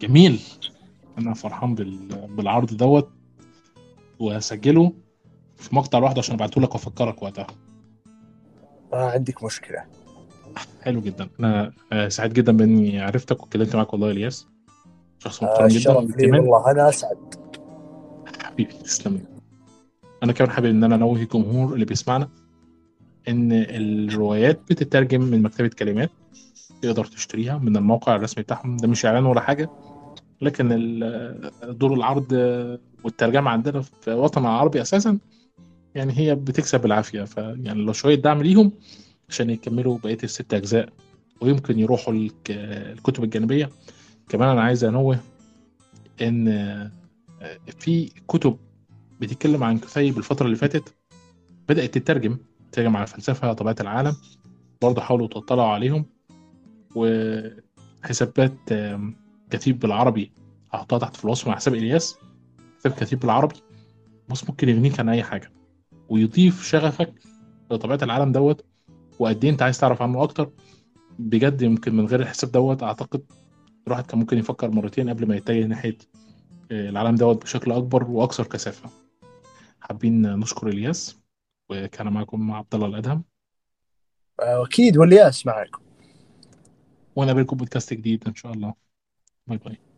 [0.00, 0.40] جميل.
[1.18, 2.08] أنا فرحان بال...
[2.36, 3.10] بالعرض دوت.
[4.18, 4.92] وهسجله
[5.56, 7.46] في مقطع لوحده عشان ابعته لك وأفكرك وقتها.
[8.92, 9.84] ما عندك مشكلة.
[10.82, 11.28] حلو جدا.
[11.40, 14.46] أنا آه، سعيد جدا بإني عرفتك واتكلمت معاك والله يا إلياس.
[15.18, 16.70] شخص آه، محترم جدا والله.
[16.70, 17.16] أنا أسعد.
[18.42, 19.20] حبيبي تسلم.
[20.22, 22.28] أنا كمان حابب إن أنا أنوه الجمهور اللي بيسمعنا
[23.28, 26.10] إن الروايات بتترجم من مكتبة كلمات
[26.82, 28.76] تقدر تشتريها من الموقع الرسمي بتاعهم.
[28.76, 29.70] ده مش إعلان ولا حاجة
[30.42, 32.32] لكن ال- دور العرض
[33.04, 35.18] والترجمة عندنا في الوطن العربي أساسا
[35.94, 38.72] يعني هي بتكسب بالعافيه فيعني لو شوية دعم ليهم
[39.30, 40.88] عشان يكملوا بقية الست أجزاء
[41.40, 42.50] ويمكن يروحوا الك-
[42.96, 43.70] الكتب الجانبية.
[44.28, 45.18] كمان أنا عايز أنوه
[46.22, 46.90] إن
[47.78, 48.56] في كتب
[49.20, 50.94] بتتكلم عن كثيب الفترة اللي فاتت
[51.68, 52.36] بدأت تترجم
[52.72, 54.16] تترجم على الفلسفه طبيعة العالم
[54.82, 56.06] برضه حاولوا تطلعوا عليهم
[56.94, 58.54] وحسابات
[59.50, 60.32] كتيب بالعربي
[60.72, 62.16] هحطها تحت في الوصف مع حساب إلياس.
[62.80, 63.54] حساب كتيب بالعربي.
[64.28, 65.52] بص ممكن يغنيك عن أي حاجة
[66.08, 67.12] ويضيف شغفك
[67.70, 68.64] لطبيعة العالم دوت
[69.20, 70.50] وقد إيه أنت عايز تعرف عنه أكتر؟
[71.18, 73.22] بجد يمكن من غير الحساب دوت أعتقد
[73.86, 75.98] الواحد كان ممكن يفكر مرتين قبل ما يتجه ناحية
[76.70, 78.90] آه، العالم دوت بشكل أكبر وأكثر كثافة.
[79.80, 81.18] حابين نشكر إلياس
[81.70, 83.24] وكان معكم عبد الله الأدهم.
[84.40, 85.82] آه، أكيد والياس معكم
[87.16, 88.74] ونقابلكم بودكاست جديد إن شاء الله.
[89.46, 89.89] باي باي.